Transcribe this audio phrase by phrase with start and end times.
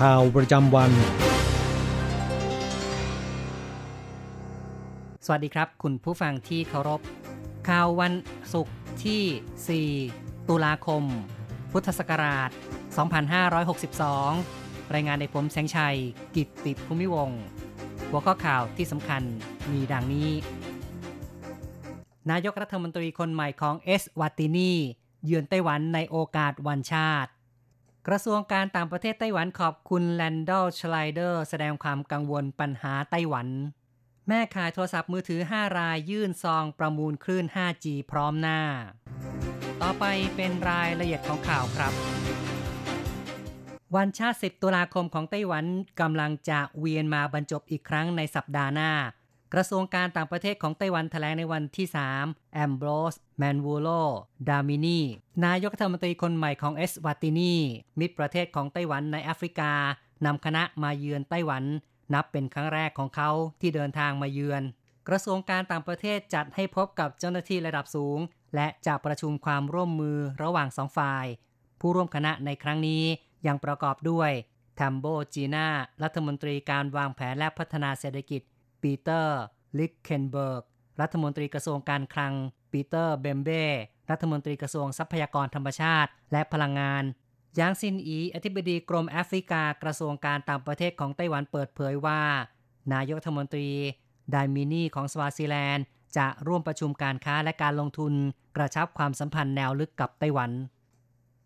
[0.00, 0.90] ข่าวประจำวัน
[5.24, 7.00] สวัสดีครับ คุณผู้ฟังที่เคารพ
[7.68, 8.12] ข่าววัน
[8.52, 11.02] ศุกร์ที่ 4 ตุลาคม
[11.72, 12.50] พุทธศักราช
[14.10, 15.96] 2562 รายงานในผมแสงชัย
[16.36, 17.40] กิตติภูมิวงศ์
[18.10, 19.22] หัวข้อข่าวที่สำคัญ
[19.72, 20.30] มีดังนี้
[22.30, 24.72] นายกรัฐมนตรีคนใหม่ของเอสวาตินี
[25.24, 27.30] เยือนไต้หวันในโอกาสวันชาติ
[28.10, 33.48] กระทรวงการต่างประเทศไต้หวันขอบคุณแลนดอลชไลเดอร์แสดงความกังวลปัญหาไต้หวัน
[34.28, 38.60] แม่ขายโทรศัพท์มือถือ 5 รายยื่นซองประมูลคลื่น 5G พร้อมหน้า
[39.82, 40.04] ต่อไป
[40.36, 41.92] เป็นรายละเอียดของข่าวครับ
[43.96, 45.64] วันชาติ 10 ตุลาคมของไต้หวัน
[46.00, 48.92] กำลังจะเวียนมาบรรจบอีกครั้งในสัปดาห์หน้า
[49.54, 51.86] กระทรวงการต่างประเทศของไต้หวันแถลงในวันที่
[52.20, 53.88] 3 แอมโบรส แมนวูโล
[54.48, 55.00] ดามินี
[55.44, 57.54] นายกรัฐมนตรีคนใหม่ของเอสวาตินี
[58.00, 59.72] มิตรประเทศของไต้หวันในแอฟริกา
[60.26, 61.64] นำคณะมาเยือนไต้หวัน
[62.14, 64.62] นับเป็นครั้งแรกของเขาที่เดินทางมาเยือน
[65.08, 68.18] กระทรวงการต่างประเทศจัดให้พบกับเจ้าหน้าที่ระดับสูง
[68.54, 71.26] และจะประชุมความร่วมมือระหว่างสองฝ่าย
[71.80, 73.04] ผู้ร่วมคณะในครั้งนี้
[73.46, 74.30] ยังประกอบด้วย
[74.76, 75.66] แทมโบจีนา
[76.02, 78.42] รัฐมนตรีการวางแผนและพัฒนาเศรษฐกิจ
[78.82, 79.36] ปีเตอร์
[79.78, 80.62] ลิกเคนเบิร์ก
[81.00, 82.34] รัฐมนตรีกระทรวงการคลัง
[82.72, 83.64] ปีเตอร์ เบมเบ้
[84.10, 87.04] รัฐมนตรีกระทรวงทรัพยากรธรรมชาติ และพลังงาน
[87.58, 92.20] ยางซินอี อธิบดีกรมแอฟริกากระทรวงการต่างประเทศของไต้หวันเปิดเผยว่า
[92.92, 93.68] นายกรัฐมนตรี
[94.30, 95.84] ไดมินีของสวาซิแลนด์
[96.16, 98.12] จะร่วมประชุมการค้าและการลงทุน
[98.56, 100.50] กระชับความสัมพันธ์แนวลึกกับไต้หวัน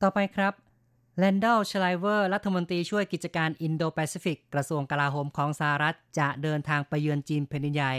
[0.03, 0.53] ต่อไปครับ
[1.19, 7.95] แลนดอลชไลเวอร์ รัฐมนตรีช่วยกิจการอินโดแปซิฟิกกระทรวงกลาโหมของสหรัฐ จะเดินทางไปเยือนจีนแผ่นดินใหญ่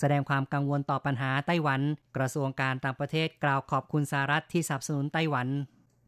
[0.00, 1.80] แสดงความกังวลต่อปัญหาไต้หวัน
[2.16, 5.48] กระทรวงการต่างประเทศกล่าวขอบคุณสหรัฐที่สนับสนุนไต้หวัน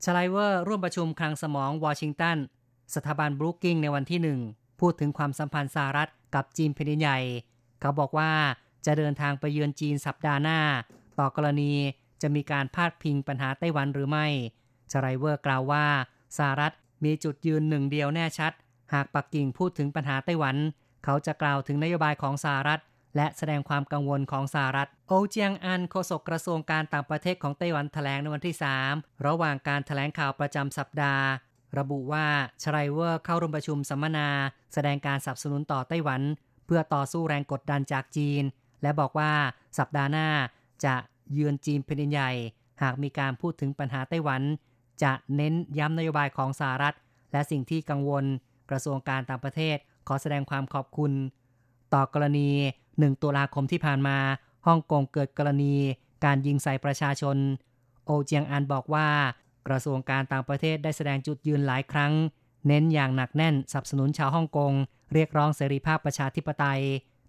[0.05, 2.37] ชไลเวอร์ร่วมประชุมคลังสมองวอชิงตัน
[2.95, 4.41] สถาบันบรูกิงในวันที่หนึ่ง
[4.81, 7.19] พูดถึงความสัมพันธ์สหรัฐกับจีนแผ่นดินใหญ่
[7.81, 8.31] เขาบอกว่า
[8.87, 10.61] จะเดินทางไปเยือนจีนสัปดาห์หน้า
[11.19, 11.73] ต่อกรณี
[12.23, 14.27] จะมีการพาดพิงปัญหาไต้หวันหรือไม่
[14.91, 15.87] ชไลเวอร์กล่าวว่า
[16.37, 16.73] สหรัฐ
[17.05, 18.53] มีจุดยืนหนึ่งเดียวแน่ชัด
[18.95, 20.57] หากปักกิ่งพูดถึงปัญหาไต้หวัน
[21.05, 22.81] เขาจะกล่าวถึงนโยบายของสหรัฐ
[23.17, 28.57] และแสดงความกังวลของสหรัฐ โอเจียงอันโฆษกกระทรวงการต่างประเทศของไต้หวันแถลงในวันที่
[28.89, 31.25] 3 ระหว่างการแถลงข่าวประจำสัปดาห์
[31.79, 32.27] ระบุว่า
[32.63, 34.29] ชไลเวอร์เข้าร่วมประชุมสัมมนา
[34.75, 36.23] แสดงการสนับสนุนต่อไต้หวัน
[36.67, 38.43] เพื่อต่อสู้แรงกดดันจากจีน
[38.83, 39.33] และบอกว่า
[39.79, 40.29] สัปดาห์หน้า
[40.85, 40.95] จะ
[41.33, 42.31] เยือนจีนแผ่นดินใหญ่
[42.83, 44.43] หากมีการพูดถึงปัญหาไต้หวัน
[45.03, 46.95] จะเน้นย้ำนโยบายของสหรัฐ
[47.33, 48.25] และสิ่งที่กังวล
[48.71, 49.77] กระทรวงการต่างประเทศ
[50.09, 51.13] ขอแสดงความขอบคุณ
[51.95, 52.51] ต่อกรณี
[52.87, 54.19] 1 ตุลาคมที่ผ่านมา
[54.67, 55.75] ฮ่องกงเกิดกรณี
[56.25, 57.37] การยิงใส่ประชาชน
[58.05, 59.09] โอเจียงอันบอกว่า
[59.69, 62.13] กระทรวงการต่างประเทศได้แสดงจุดยืนหลายครั้ง
[62.67, 64.73] เน้นอย่างหนักแน่นสนับสนุนชาวฮ่องกง
[65.13, 66.83] เรียกร้องเสรีภาพประชาธิปไตย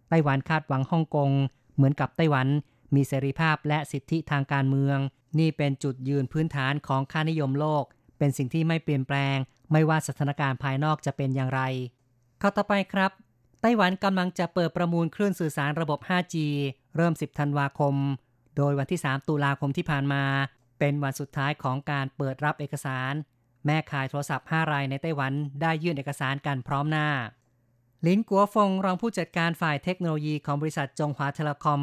[0.09, 1.29] ไต้หวันคาดหวังฮ่องกง
[1.75, 2.47] เหมือนกับไต้หวัน
[2.96, 4.98] มีเสรีภาพและสิทธิทางการเมือง
[5.40, 7.84] นี่เป็นจุดยืนพื้นฐานของค่านิยมโลก
[8.18, 9.38] เป็นสิ่งที่ไม่เปลี่ยนแปลง
[9.72, 11.62] ไม่ว่าสถานการณ์ภายนอกจะเป็นอย่างไร
[12.42, 13.12] ข้าต่อไปครับ
[13.62, 16.36] ไต้หวันกำลังจะเปิดประมูลคลื่นสื่อสารระบบ 5G
[16.95, 17.95] เริ่ม 10 ธันวาคม
[18.57, 20.24] โดยวันที่ 3 ตุลาคมที่ผ่านมา
[20.80, 23.13] เป็นวันสุดท้ายของการเปิดรับเอกสาร
[23.66, 27.07] แม่ข่ายโทรศัพท์ 5 รายในไต้หวันได้ยื่นเอกสารกันพร้อมหน้า
[28.06, 31.81] ลินกัวฟงรองผู้จัดการฝ่ายเทคโนโลยีของบริษัทจงหวาเทเลคอม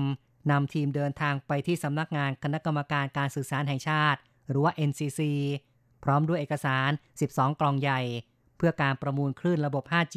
[0.50, 4.19] นำทีมเดินทางไปที่สำนักงานคณะกรรมการการสื่อสารแห่งชาติ
[4.49, 5.20] หรือว่า NCC
[6.05, 6.91] พร้อมด้วยเอกสาร
[7.25, 8.00] 12 กล่องใหญ่
[8.56, 10.17] เพื่อการประมูลคลื่นระบบ 5G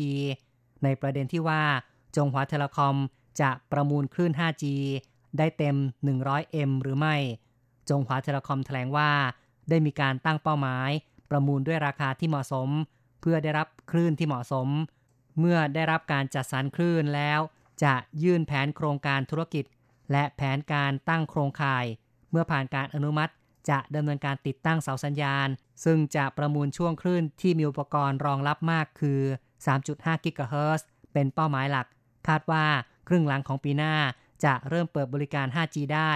[0.83, 1.63] ในประเด็นที่ว่า
[2.15, 2.95] จงหวาเทเลคอม
[3.41, 4.63] จะประมูลคลื่น 5G
[5.37, 5.75] ได้เต็ม
[6.07, 7.15] 100M หรือไม่
[7.89, 9.11] จงหวาเทเลคอมแถลงว่า
[9.69, 10.89] ได้มีการตั้งเป้าหมาย
[11.29, 12.69] ประมูลด้วยราคาที่เหมาะสม
[13.21, 14.67] เพื่อได้รับคลื่นที่เหมาะสม
[15.39, 17.39] เมื่อได้รับการจัดสรรคลื่นแล้ว
[17.83, 19.63] จะยื่นแผนโครงการธุรกิจ
[20.11, 21.85] และแผนการตั้งโครงข่าย
[22.31, 23.31] เมื่อผ่านการอนุมัติ
[23.69, 25.47] จะดำเนินการติดตั้งเสาสัญญาณ
[25.85, 29.21] ซึ่งจะประมูลช่วงคลื่นที่มีอุปกรณ์รองรับมากคือ
[29.73, 31.87] 3.5 กิกะเฮิรตซ์เป็นเป้าหมายหลัก
[32.27, 32.65] คาดว่า
[33.07, 33.95] ครึ่งหลังของปีหน้า
[34.45, 36.11] จะเริ่มเปิดบริการ 5G ได้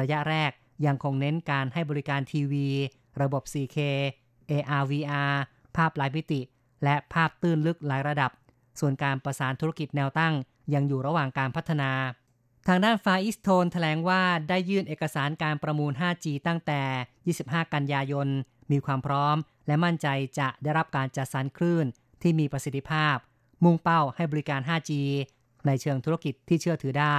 [0.00, 0.50] ระยะแรก
[0.86, 2.68] ยังคงเน้นการให้บริการทีวี
[3.22, 3.78] ระบบ 4K
[4.50, 5.32] AR VR
[5.76, 6.40] ภาพหลายมิติ
[6.84, 8.30] และภาพตื้นลึกหลายระดับ
[8.80, 10.34] ส่วนการประสานธุรกิจแนวตั้ง
[10.74, 11.90] ยังอยู่ระหว่างการพัฒนา
[12.72, 16.82] ทางด้านฟาอิสโทนแถลงว่าได้ยื่นเอกสารการประมูล 5G ตั้งแต่
[17.36, 18.28] 25 กันยายน
[18.70, 19.36] มีความพร้อม
[19.66, 20.08] และมั่นใจ
[20.38, 21.86] จะได้รับการจัดสรรคลื่น
[22.22, 23.16] ที่มีประสิทธิภาพ
[23.64, 24.90] มุ่งเป้าให้บริการ 5G
[25.66, 27.18] ในเชิงธุรกิจที่เชื่อถือได้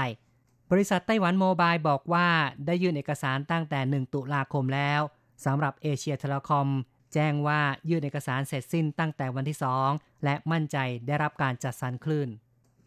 [0.72, 2.28] บริษัทไต้หวันโมบายบอกว่า
[2.66, 5.02] ได้ยื่นเอกสารตั้งแต่ 1 ตุลาคมแล้ว
[5.46, 6.68] สำหรับเอเชียเทเลคอม
[7.14, 9.58] แจ้งว่ายื่นเอกสารเสร็จสิ้นตั้งแต่วันที่
[9.90, 10.78] 2 และมั่นใจ
[11.08, 12.30] ได้รับการจัดสรรคลื่น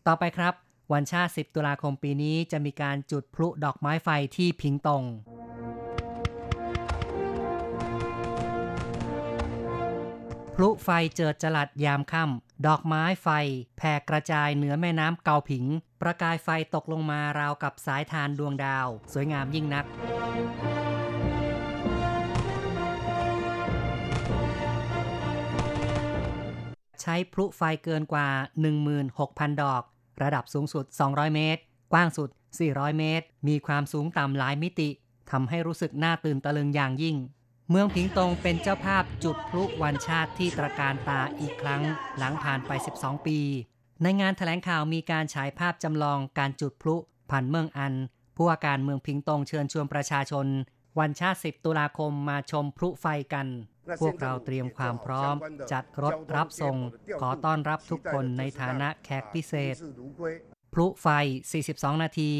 [0.08, 0.54] ต่อไปครับ
[0.92, 5.04] วันชาติ 10 ตุลาคมปีนี้จะมีการจุดพลุดอกไม้ไฟที่พิงตง
[10.54, 13.28] พลุไฟเจิดจลัดยามค่ำดอกไม้ไฟ
[13.76, 15.64] แผ่กระจายเหนือแม่น้ำเกาผิง
[16.02, 19.84] ประกายไฟตกลงมาราวกับสายทานดวงดาว สวยงามยิ่งนัก
[27.00, 28.28] ใช้พลุไฟเกินกว่า
[28.94, 29.82] 16,000 ดอก
[30.22, 31.60] ระดับสูงสุด 200 เมตร
[31.92, 32.28] กว้างสุด
[32.64, 34.90] 400 เมตร มีความสูงต่ำหลายมิติ
[35.30, 37.16] ทำให้รู้สึกน่าตื่นตะลึงอย่างยิ่ง
[37.70, 41.82] เมืองผิงตงเป็นเจ้าภาพจุดพลุวันชาติที่ตระการตาอีกครั้ง
[42.18, 42.70] หลังผ่านไป
[43.00, 43.38] 12 ปี
[44.02, 46.96] ในงานถแถลงข่าวมีการฉายภาพจำลองการจุดพลุ
[47.30, 47.94] ผ่านเมืองอัน
[48.36, 50.46] ผู้ว่าการเมืองพิงตงเชิญชวนประชาชน
[50.98, 53.46] วันชาติ 10 ตุลาคมมาชมพลุไฟกัน
[54.00, 55.34] พวกเราเตรียมความพร้อม
[55.72, 56.76] จัดรถรับส่ง
[57.20, 59.76] ขอต้อนรับทุกคนในฐานะแขกพิเศษ
[60.72, 61.06] พลุไฟ
[61.56, 62.32] 42 นาที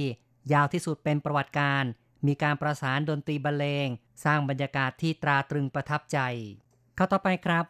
[0.53, 1.85] ยาวที่สุดเป็นประวัติการ
[2.27, 3.89] มีการประสานดนตรีบรรเลง
[4.25, 6.19] สร้างบรรยากาศที่ตราตรึงประทับใจ
[6.97, 7.65] เข้าต่อไปครับ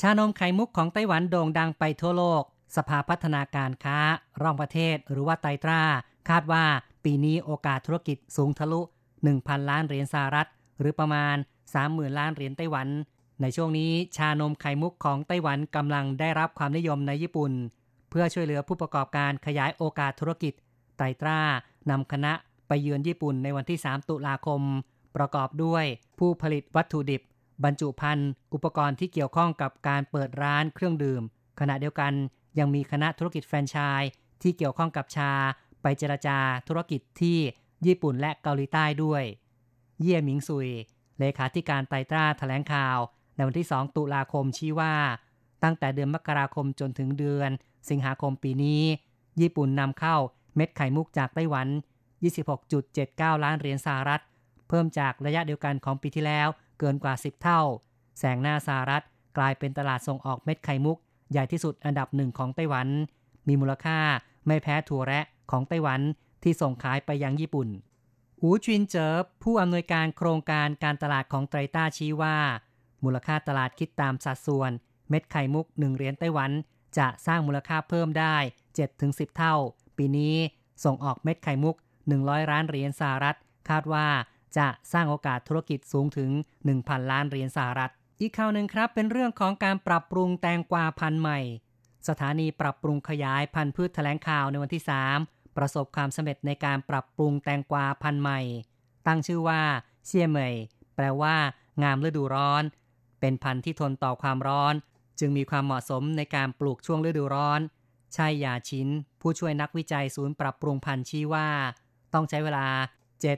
[0.00, 2.42] ชานมไข่มุกของไต้หวันโด่งดังไปทั่วโลก
[2.76, 3.98] สภาพัฒนาการค้า
[4.42, 5.82] ร่องประเทศหรือว่าไตตรา
[6.28, 6.64] คาดว่า
[7.04, 8.80] ปีนี้โอกาสธุรกิจสูงทะลุ
[9.24, 10.48] 1,000 ล้านเหรียญสหรัฐ
[10.80, 11.36] หรือประมาณ
[11.76, 12.88] 30,000 ล้านเหรียญไต้หวัน
[13.40, 17.52] ในช่วงนี้ชานมไข่มุกของไต้หวันกำลังได้รับความนิยมในญี่ปุ่น
[18.10, 20.52] เพื่อช่วยเหลือผู้ประกอบการขยายโอกาสธุรกิจ
[20.96, 21.40] ไตรตรา
[21.90, 22.32] นำคณะ
[22.68, 24.60] ไปเยือนญี่ปุ่นในวันที่ 3 ตุลาคม
[25.16, 25.84] ประกอบด้วย
[26.18, 27.22] ผู้ผลิตวัตถุดิบ
[27.64, 31.22] บรรจุภัณฑ์ อุปกรณ์ที่เกี่ยวข้องกับการเปิดร้านเครื่องดื่ม
[31.60, 32.12] ขณะเดียวกัน
[32.58, 34.10] ยังมีคณะธุรกิจแฟรนไชส์
[34.42, 35.32] ที่เกี่ยวข้องกับชา
[35.82, 36.38] ไปเจรจา
[36.68, 37.38] ธุรกิจที่
[37.86, 39.22] ญี่ปุ่นและเกาหลีใต้ด้วย
[40.00, 40.68] เยี่ยหมิงซุย
[41.18, 42.98] เลขาธิการไตตราแถลงข่าว
[43.38, 44.94] ในวันที่ 2 ตุลาคมชี้ว่า
[45.62, 47.50] ตั้งแต่เดือนมกราคมจนถึงเดือน
[47.90, 48.82] สิงหาคมปีนี้
[49.40, 50.16] ญี่ปุ่นนำเข้า
[50.56, 51.68] เม็ดไข่มุกจากไต้หวัน
[52.56, 54.22] 26.79 ล้านเหรียญสหรัฐ
[54.68, 56.48] เพิ่มจากระยะเดียวกันของปีที่แล้ว
[56.78, 57.60] เกินกว่า 10 เท่า
[58.18, 59.04] แสงหน้าสหรัฐ
[59.38, 60.98] กลายเป็นตลาดส่งออกเม็ดไข่มุก
[61.30, 62.88] ใหญ่ที่สุดอันดับหนึ่งของไต้หวัน
[63.48, 63.98] มีมูลค่า
[64.46, 66.00] ไม่แพ้ถั่วแระของไต้หวัน
[66.42, 67.68] ที่ส่งขายไปยังญี่ปุ่น
[68.42, 72.36] อูจินเจิบผู้อำนวยการโครงการการตลาดของไตรต้าชี้ว่า
[73.04, 74.70] มูลค่าตลาดคิดตามสัดส่วน
[75.08, 76.50] เม็ดไข่มุก 1 เหรียญไต้หวัน
[76.98, 78.36] จะสร้างมูลค่าเพิ่มได้
[78.86, 79.54] 7-10 เท่า
[79.96, 80.34] ปีนี้
[80.84, 81.76] ส่งออกเม็ดไข่มุก
[82.12, 83.36] 100 ล้านเหรียญสหรัฐ
[83.68, 84.06] คาดว่า
[84.58, 86.30] จะสร้างโอกาสธุรกิจสูงถึง
[86.70, 91.40] 1,000 ล้านเหรียญสหรัฐ อีกข่าวหนึ่งครับเป็นเรื่องของการปรับปรุงแตงกวาพันธุ์ใหม่
[92.08, 94.82] สถานีปรับปรุงขยายพันธุ์พืชแถลงข่าวในวันที่
[95.20, 98.40] 3 ประสบความสำเร็จในการปรับปรุงแตงกวาพันธุ์ใหม่
[99.06, 99.62] ตั้งชื่อว่า
[100.06, 100.54] เซี่ยเหมย
[100.96, 101.36] แปลว่า
[101.82, 102.62] งามฤดูร้อน
[103.20, 104.74] เป็นพันธุ์ที่ทนต่อความร้อน
[105.18, 107.60] จึงมีความเหมาะสมในการปลูกช่วงฤดูร้อน
[108.16, 108.88] ชัยยาชิน
[109.20, 111.48] ผู้ช่วยนักวิจัยศูนย์ปรับปรุงพันธุ์ชี้ว่า
[112.14, 112.66] ต้องใช้เวลา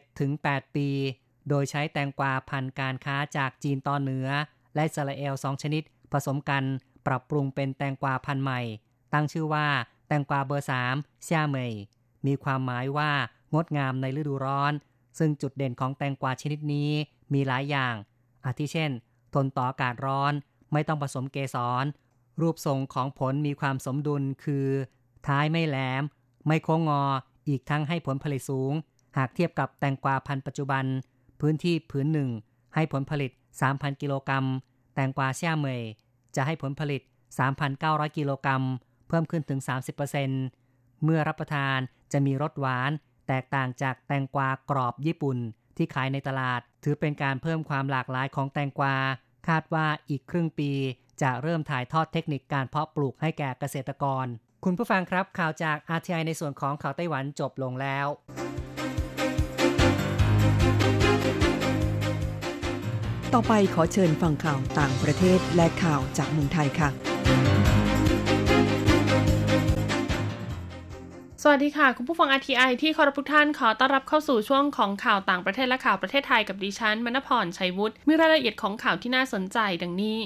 [0.02, 0.88] 7-8 ปี
[1.49, 4.28] โดยใช้แตงกวาพันธุ์การค้าจากจีนตอนเหนือ
[4.75, 5.82] และสราเอลสองชนิด
[6.12, 6.64] ผสมกัน
[7.06, 8.60] ปรับปรุงเป็นแตงกวาพันธุ์ใหม่
[9.12, 9.66] ตั้งชื่อว่า
[10.08, 11.72] แตงกวาเบอร์3เซียเมย
[12.26, 13.10] มีความหมายว่า
[13.54, 14.72] งดงามในฤดูร้อน
[15.18, 16.90] ซึ่งจุดเด่นของแตงกวาชนิดนี้
[17.32, 17.94] มีหลายอย่าง
[18.44, 18.90] อาทิเช่น
[19.34, 20.32] ทนต่ออากาศร้อน
[20.72, 21.84] ไม่ต้องผสมเกสร
[22.40, 24.66] รูปทรงของผลมีความสมดุลคือ
[25.26, 26.02] ท้ายไม่แหลม
[26.46, 27.02] ไม่โค้งงอ
[27.49, 28.72] อีกทั้งให้ผลผลิตสูง
[29.16, 30.84] หากเทียบกับแตงกวาพันธุ์ปัจจุบัน
[31.40, 32.30] พื้นที่ผืนหนึ่ง
[32.75, 33.30] ให้ผลผลิต
[33.66, 34.46] 3,000 กิโลกรัม
[34.94, 35.82] แตงกวาเซี่ยเมย
[36.37, 37.02] จะให้ผลผลิต
[37.58, 38.62] 3,900 กิโลกรัม
[39.08, 39.60] เพิ่มขึ้นถึง
[40.32, 41.78] 30%เมื่อรับประทาน
[42.12, 42.90] จะมีรสหวาน
[43.28, 45.38] แตกต่างจากแตงกวากรอบญี่ปุ่น
[45.76, 48.96] ที่ขายในตลาด ถือเป็นการเพิ่มความหลากหลายของแตงกวา
[49.48, 50.72] คาดว่าอีกครึ่งปี
[51.22, 54.26] จะเริ่มถ่ายทอดเทคนิคการเพาะปลูกให้แก่เกษตรกร
[54.64, 58.06] คุณผู้ฟังครับข่าวจาก RTI ในส่วนของข่าวไต้หวันจบลงแล้ว
[63.34, 67.60] ต่อไปขอเชิญฟังข่าวต่างประเทศและข่าวจากเมืองไทยค่ะ
[71.44, 80.18] สวัสดีค่ะ คุณผู้ฟัง RTI ที่เคารพทุกท่านขอต้อนรับเข้าสู่ช่วงของข่าวต่างประเทศและข่าวประเทศไทยกับดิฉันมณพรชัยวุฒิมีรายละเอียดของข่าวที่น่าสนใจดังนี้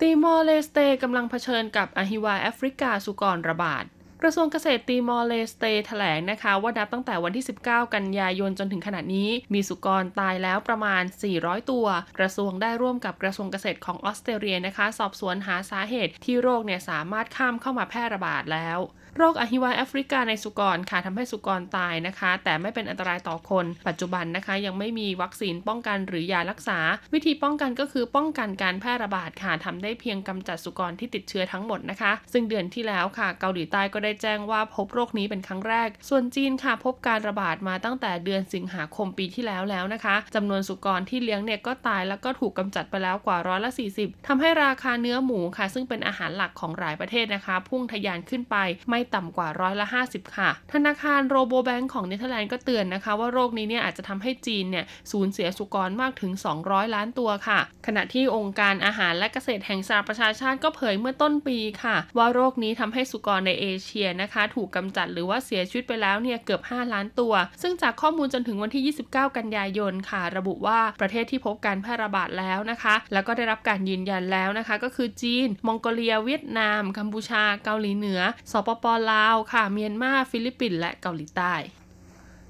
[0.00, 3.84] ติมอร์เลสเตกำลังเผชิญกับอหิวาแอฟริกาสุกรระบาด
[4.22, 11.02] กระทรวงเกษตรตีมอร์เลสเตแถลงนะคะ ว่านับตั้งแต่วันที่ 19 กันยายนจนถึงขณะนี้ มีสุกรตายแล้วประมาณ
[11.36, 11.86] 400 ตัว
[12.18, 18.78] กระทรวงได้ร่วมกับกระทรวงเกษตรของออสเตรเลียนะคะ สอบสวนหาสาเหตุที่โรคเนี่ยสามารถข้ามเข้ามาแพร่ระบาดแล้ว
[19.18, 26.78] โรคอหิวาแอฟริกาในสุกรค่ะทำให้สุกรตายนะคะ แต่ไม่เป็นอันตรายต่อคน ปัจจุบันนะคะ ยังไม่มีวัคซีนป้องกันหรือยารักษา
[27.14, 48.56] วิธีป้องกันก็คือป้องกันการแพร่ระบาดค่ะทำได้เพียงกำจัดสุกรที่ติดเชื้อทั้งหมดนะคะ ซึ่งเดือนที่แล้วค่ะ เกาหลีใต้ก็ได้แจ้งว่าพบโรคนี้เป็นครั้งแรก ส่วนจีนค่ะพบการระบาดมาตั้งแต่เดือนสิงหาคมปีที่แล้วแล้วนะคะจำนวนสุกรที่เลี้ยงเนี่ยก็ตายแล้วก็ถูกกำจัดไปแล้วกว่าร้อยละ 40ทำให้ราคาเนื้อหมูค่ะ ซึ่งเป็นอาหารหลักของหลายประเทศนะคะ พุ่งทะยานขึ้นไป
[48.90, 56.32] ไม่ต่ำกว่าร้อยละ 50 ค่ะ ธนาคารราโบแบงก์ของเนเธอร์แลนด์ก็เตือนนะคะ ว่าโรคนี้เนี่ยอาจจะทำให้จีนเนี่ยสูญเสียสุกรมากถึง
[56.62, 76.82] 200 ล้านตัวค่ะ ขณะที่องค์การอาหารและเกษตรแห่งสหประชาชาติก็เผยเมื่อต้นปีค่ะ ว่าโรคนี้ทำให้สุกรในเอเชียนะคะ ถูกกำจัดหรือว่าเสียชีวิตไปแล้วเนี่ยเกือบ 5 ล้านตัว ซึ่งจากข้อมูลจนถึงวันที่ 29 กันยายนค่ะ ระบุว่าประเทศที่พบการแพร่ระบาดแล้วนะคะ แล้วก็ได้รับการยืนยันแล้วนะคะ ก็คือจีน มองโกเลีย เวียดนาม
[76.98, 78.20] กัมพูชา เกาหลีเหนือ
[78.52, 81.54] สปป.ลาวค่ะเมียนมาฟิลิปปินส์และเกาหลีใต้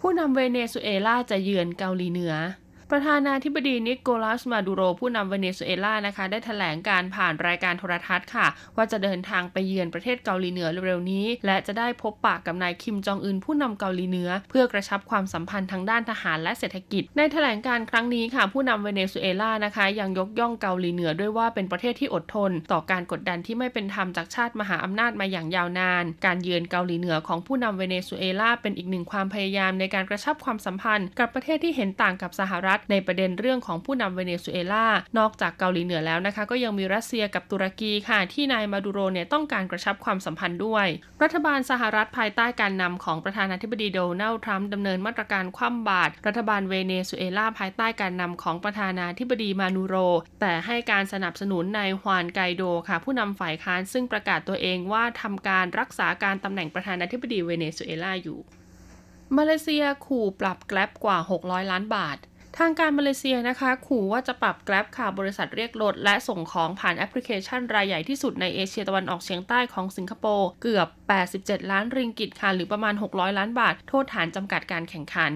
[0.01, 2.35] ผู้นำเวเนซุเอลาจะเยือนเกาหลีเหนือ
[2.93, 34.87] ประธานาธิบดีนิโคลัสมาดูโรผู้นำเวเนซุเอลานะคะ ได้แถลงการณ์ผ่านรายการโทรทัศน์ค่ะ ว่าจะเดินทางไปเยือนประเทศเกาหลีเหนือเร็วๆนี้ และจะได้พบปากกับนายคิมจองอึนผู้นำเกาหลีเหนือ เพื่อกระชับความสัมพันธ์ทางด้านทหารและเศรษฐกิจ ในแถลงการณ์ครั้งนี้ค่ะ ผู้นำเวเนซุเอลานะคะ ยังยกย่องเกาหลีเหนือด้วยว่าเป็นประเทศที่อดทน ต่อการกดดันที่ไม่เป็นธรรมจากชาติมหาอำนาจมาอย่างยาวนาน การเยือนเกาหลีเหนือของผู้นำเวเนซุเอลาเป็นอีกหนึ่งความพยายามในการกระชับความสัมพันธ์ กับประเทศที่เห็นต่างกับสหรัฐในประเด็นเรื่องของผู้นำเวเนซุเอลา
[35.19, 40.87] นอกจากเกาหลีเหนือแล้วนะคะ ก็ยังมีรัสเซียกับตุรกีค่ะ ที่นายมาดูโรเนี่ยต้องการกระชับความสัมพันธ์ด้วย
[41.23, 49.97] รัฐบาลสหรัฐภายใต้การนำของประธานาธิบดีโดนัลด์ทรัมป์ดำเนินมาตรการคว่ำบาตรรัฐบาลเวเนซุเอลาภายใต้การนำของประธานาธิบดีมาดูโร
[50.41, 58.41] แต่ให้การสนับสนุนนายฮวานไกโดค่ะ ผู้นำฝ่ายค้านซึ่งประกาศตัวเองว่าทำการรักษาการตำแหน่งประธานาธิบดีเวเนซุเอลาอยู่
[59.37, 62.19] มาเลเซียขู่ปรับ Grab กว่า 600 ล้านบาท
[62.59, 70.89] ทางการมาเลเซียนะคะ ขู่ว่าจะปรับแกลบค่ะบริษัทเรียกรถและส่งของผ่านแอปพลิเคชันรายใหญ่ที่สุดในเอเชียตะวันออกเฉียงใต้ของสิงคโปร์เกือบ
[71.31, 75.33] 87 ล้านริงกิตค่ะหรือประมาณ 600 ล้านบาท โทษฐานจำกัดการแข่งขัน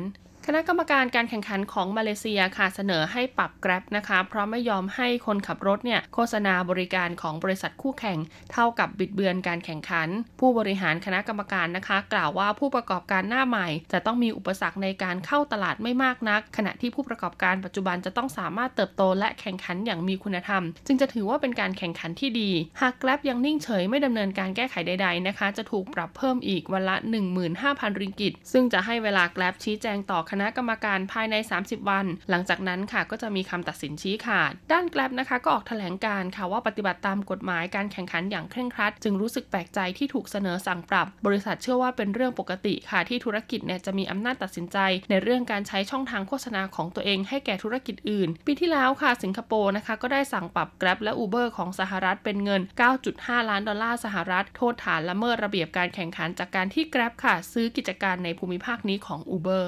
[0.54, 8.18] ณะกรรมการการแข่งขันของมาเลเซียค่ะเสนอให้ปรับแกร็บนะคะ เพราะไม่ยอมให้คนขับรถเนี่ยโฆษณาบริการของบริษัทคู่แข่ง
[8.52, 10.08] เท่ากับบิดเบือนการแข่งขัน
[10.40, 26.96] ผู้บริหารคณะกรรมการนะคะ กล่าวว่าผู้ประกอบการหน้าใหม่ จะต้องมีอุปสรรคในการเข้าตลาดไม่มากนัก ขณะที่ผู้ประกอบการปัจจุบันจะต้องสามารถเติบโตและแข่งขันอย่างมีคุณธรรม จึงจะถือว่าเป็นการแข่งขันที่ดี หากแกร็บยังนิ่งเฉยไม่ดำเนินการแก้ไขใด ๆนะคะ จะถูกปรับเพิ่มอีกวันละ
[27.48, 44.78] 15,000ริงกิตซึ่งจะให้เวลาแกร็บชี้แจงต่อคณะณะกรรมการภายใน 30 วัน หลังจากนั้นค่ะก็จะมีคำตัดสินชี้ขาด ด้านแกลบนะคะก็ออกแถลงการค่ะว่าปฏิบัติตามกฎหมายการแข่งขันอย่างเคร่งครัด จึงรู้สึกแปลกใจที่ถูกเสนอสั่งปรับ บริษัทเชื่อว่าเป็นเรื่องปกติค่ะที่ธุรกิจเนี่ยจะมีอำนาจตัดสินใจ
[45.10, 52.62] ในเรื่องการใช้ช่องทางโฆษณาของตัวเองให้แก่ธุรกิจอื่น ปีที่แล้วค่ะสิงคโปร์นะคะก็ได้สั่งปรับแกลบและ Uber ของสหรัฐเป็นเงิน
[53.04, 59.64] 9.5 ล้านดอลลาร์สหรัฐ โทษฐานละเมิดระเบียบการแข่งขันจากการที่แกลบค่ะ ซื้อกิจการในภูมิภาคนี้ของ Uber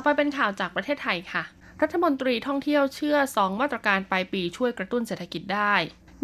[0.00, 1.42] อไปเป็นข่าวจากประเทศไทยค่ะ
[1.82, 5.74] รัฐมนตรีท่องเที่ยวเชื่อ 2 มาตรการปลายปีช่วยกระตุ้นเศรษฐกิจได้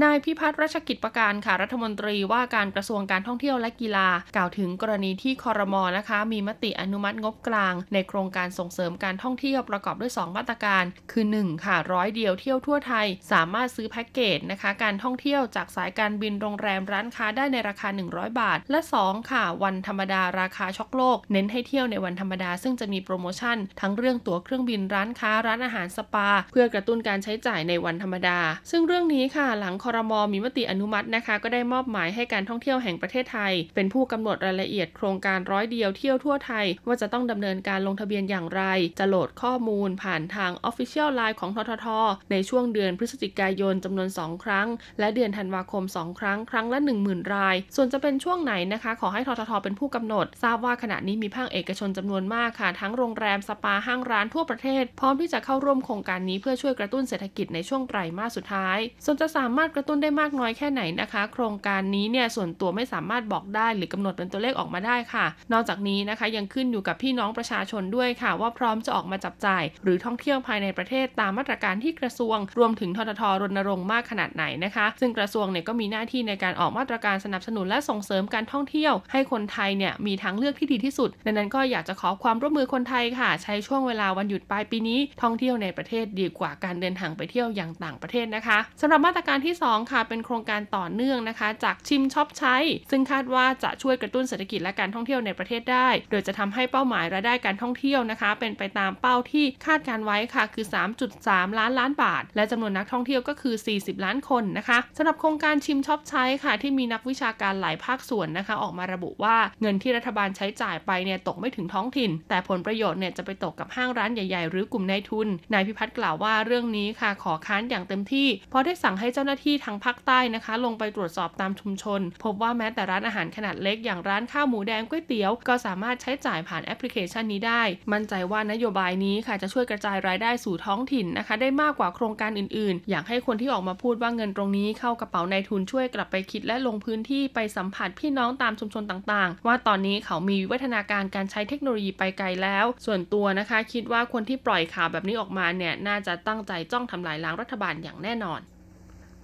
[0.05, 19.31] นายพิพัฒน์รัชกิจประการค่ะรัฐมนตรีว่าการกระทรวงการท่องเที่ยวและกีฬา กล่าวถึงกรณีที่คอรมอนะคะ มีมติอนุมัติงบกลาง ในโครงการส่งเสริมการท่องเที่ยวประกอบด้วย 2 มาตรการ คือ 1 ค่ะร้อยเดียวเที่ยวทั่วไทย สามารถซื้อแพ็กเกจนะคะ การท่องเที่ยวจากสายการบินโรงแรมร้านค้าได้ในราคา 100 บาท และ 2
[19.31, 28.39] ค่ะ วันธรรมดาราคาช็อกโลก เน้นให้เที่ยวในวันธรรมดา ซึ่งจะมีโปรโมชั่น ทั้งเรื่องตั๋วเครื่องบินร้านค้าร้านอาหารสปา เพื่อกระตุ้นการใช้จ่ายในวันธรรมดา
[28.71, 38.63] ซึ่งเรื่องนี้ค่ะหลังคอรมอมีมติอนุมัตินะคะ ก็ได้มอบหมายให้การท่องเที่ยวแห่งประเทศไทย เป็นผู้กำหนดรายละเอียดโครงการร้อยเดียวเที่ยวทั่วไทย ว่าจะต้องดำเนินการลงทะเบียนอย่างไร
[38.99, 41.87] จะโหลดข้อมูลผ่านทาง Official Line ของททท
[42.31, 44.69] ในช่วงเดือนพฤศจิกายนจำนวน 2 ครั้ง
[45.01, 65.27] และเดือนธันวาคม 2 ครั้ง ครั้งละ 10,000 ราย ส่วนจะเป็นช่วงไหนนะคะ ขอให้ททท เป็นผู้กำหนด ทราบว่าขณะนี้มีภาคเอกชนจำนวนมากค่ะ ทั้งโรงแรมสปาห้างร้านทั่วประเทศ พร้อมที่จะเข้าร่วมโครงการนี้เพื่อช่วยกระตุ้นเศรษฐกิจในช่วงไตรมาสสุดท้าย ส่วนจะสามารถกระตุ้นได้มากน้อยแค่ไหนนะคะ โครงการนี้เนี่ยส่วนตัวไม่สามารถบอกได้ หรือกำหนดเป็นตัวเลขออกมาได้ค่ะ
[65.53, 92.57] นอกจากนี้นะคะยังขึ้นอยู่กับพี่น้องประชาชนด้วยค่ะ ว่าพร้อมจะออกมาจับจ่าย หรือท่องเที่ยวภายในประเทศตามมาตรการที่กระทรวง รวมถึงทททรณรงค์มากขนาดไหนนะคะ ซึ่งกระทรวงเนี่ยก็มีหน้าที่ในการออกมาตรการสนับสนุนและส่งเสริมการท่องเที่ยว ให้คนไทยเนี่ยมีทางเลือกที่ดีที่สุดดังนั้นก็อยากจะขอความร่วมมือคนไทยค่ะ ใช้ช่วงเวลาวันหยุดปลายปีนี้ ท่องเที่ยวในประเทศดีกว่าการเดินทางไปเที่ยวอย่างต่างประเทศนะคะสำหรับมาตรการที่2 ค่ะ เป็นโครงการต่อเนื่องนะคะ จากชิมช็อปใช้
[92.91, 100.67] ซึ่งคาดว่าจะช่วยกระตุ้นเศรษฐกิจและการท่องเที่ยวในประเทศได้ โดยจะทำให้เป้าหมายรายได้การท่องเที่ยวนะคะ เป็นไปตามเป้าที่คาดการณ์ไว้ค่ะ คือ
[101.13, 132.91] 3.3 ล้านล้านบาท และจำนวนนักท่องเที่ยวก็คือ 40 ล้านคนนะคะสำหรับโครงการชิมช็อปใช้ค่ะ ที่มีนักวิชาการหลายภาคส่วนนะคะ ออกมาระบุว่าเงินที่รัฐบาลใช้จ่ายไปเนี่ยตกไม่ถึงท้องถิ่น แต่ผลประโยชน์เนี่ยจะไปตกกับห้างร้านใหญ่ ๆ หรือกลุ่มนายทุนนายพิพัฒน์กล่าวว่าเรื่องนี้ค่ะขอค้านอย่างเต็มที่เพราะได้สั่งให้เจ้าหน้าที่ทางภาคใต้นะคะ ลงไปตรวจสอบตามชุมชน พบว่าแม้แต่ร้านอาหารขนาดเล็กอย่างร้านข้าวหมูแดงก๋วยเตี๋ยว ก็สามารถใช้จ่ายผ่านแอปพลิเคชันนี้ได้ มั่นใจว่านโยบายนี้ค่ะจะช่วยกระจายรายได้สู่ท้องถิ่นนะคะ ได้มากกว่าโครงการอื่นๆ
[132.91, 148.41] อยากให้คนที่ออกมาพูดว่าเงินตรงนี้เข้ากระเป๋านายทุนช่วยกลับไปคิดและลงพื้นที่ไปสัมผัสพี่น้องตามชุมชนต่างๆ ว่าตอนนี้เขามีวิวัฒนาการการใช้เทคโนโลยีไปไกลแล้ว ส่วนตัวนะคะ คิดว่าคนที่ปล่อยข่าวแบบนี้ออกมาเนี่ยน่าจะตั้งใจจ้องทำลายล้างรัฐบาลอย่างแน่นอน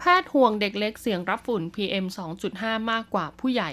[0.05, 2.07] แพทย์ห่วงเด็กเล็กเสี่ยงรับฝุ่น PM
[2.49, 3.71] 2.5 มากกว่าผู้ใหญ่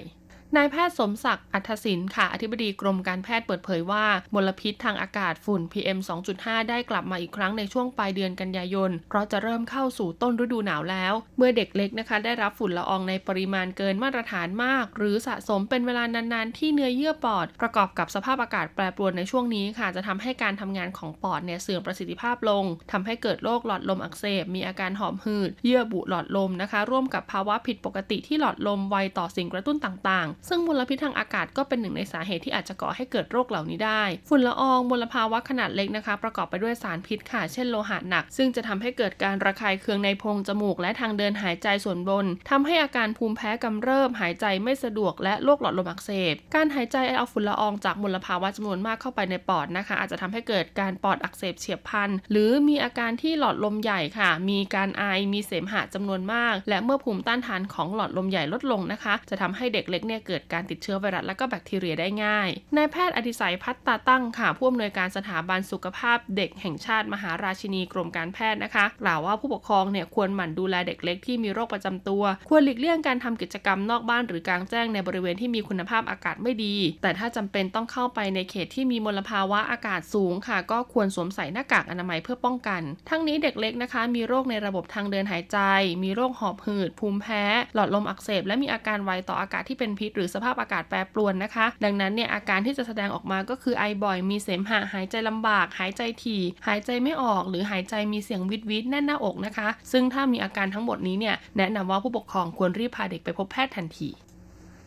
[0.58, 6.00] นายแพทย์สมศักดิ์อัธศินค่ะ อธิบดีกรมการแพทย์เปิดเผยว่า มลพิษทางอากาศฝุ่น PM
[6.34, 38.24] 2.5 ได้กลับมาอีกครั้งในช่วงปลายเดือนกันยายน เพราะจะเริ่มเข้าสู่ต้นฤดูหนาวแล้ว เมื่อเด็กเล็กนะคะ ได้รับฝุ่นละอองในปริมาณเกินมาตรฐานมาก หรือสะสมเป็นเวลานานๆ ที่เนื้อเยื่อปอด ประกอบกับสภาพอากาศแปรปรวนในช่วงนี้ค่ะ จะทำให้การทำงานของปอดเนี่ยเสื่อมประสิทธิภาพลงทำให้เกิดโรคหลอดลมอักเสบ มีอาการหอบหืด เยื่อบุหลอดลมนะคะ ร่วมกับภาวะผิดปกติที่หลอดลมไวต่อสิ่งกระตุ้นต่างๆซึ่งมลพิษทางอากาศก็เป็นหนึ่งในสาเหตุที่อาจจะก่อให้เกิดโรคเหล่านี้ได้ ฝุ่นละอองมลภาวะขนาดเล็กนะคะ ประกอบไปด้วยสารพิษค่ะ เช่นโลหะหนัก
[38.38, 85.58] ซึ่งจะทำให้เกิดการระคายเคืองในโพรงจมูก และทางเดินหายใจส่วนบนทำให้อาการภูมิแพ้กำเริบหายใจไม่สะดวกและโรคหลอดลมอักเสบ การหายใจเอาฝุ่นละอองจากมลภาวะจำนวนมากเข้าไปในปอดนะคะ อาจจะทำให้เกิดการปอดอักเสบเฉียบพลันหรือมีอาการที่หลอดลมใหญ่ค่ะ มีการไอมีเสมหะจำนวนมาก และเมื่อภูมิต้านทานของหลอดลมใหญ่ลดลงนะคะ จะทำให้เด็กเล็กเนี่ยเกิดการติดเชื้อไวรัสและก็แบคทีเรียได้ง่าย นายแพทย์อดิศัยพัฒตาตั้งค่ะผู้อำนวยการสถาบันสุขภาพเด็กแห่งชาติมหาราชินีกรมการแพทย์นะคะกล่าวว่าผู้ปกครองเนี่ยควรหมั่นดูแลเด็กเล็กที่มีโรคประจำตัว ควรหลีกเลี่ยงการทำกิจกรรมนอกบ้านหรือกลางแจ้งในบริเวณที่มีคุณภาพอากาศไม่ดี แต่ถ้าจำเป็นต้องเข้าไปในเขตที่มีมลภาวะอากาศสูงค่ะ ก็ควรสวมใส่หน้ากากอนามัยเพื่อป้องกัน ทั้งนี้เด็กเล็กนะคะ มีโรคในระบบทางเดินหายใจ
[86.04, 87.44] มีโรคหอบหืด ภูมิแพ้
[87.76, 104.12] หลอดลมอักเสบ และมีอาการไวต่ออากาศที่เป็นพิษรือสภาพอากาศแปรปรวนนะคะ ดังนั้นเนี่ยอาการที่จะแสดงออกมาก็คือไอบ่อยมีเสมหะหายใจลำบาก หายใจถี่ หายใจไม่ออกหรือหายใจมีเสียงวี้ดวี้ดแน่นหน้าอกนะคะ ซึ่งถ้ามีอาการทั้งหมดนี้เนี่ยแนะนำว่าผู้ปกครองควรรีบพาเด็กไปพบแพทย์ทันที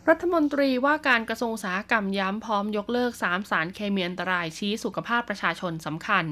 [0.09, 6.25] รัฐมนตรีว่าการกระทรวงอุตสาหกรรมย้ำพร้อมยกเลิก 3 สารเคมีอันตรายชี้สุขภาพประชาชนสำคัญ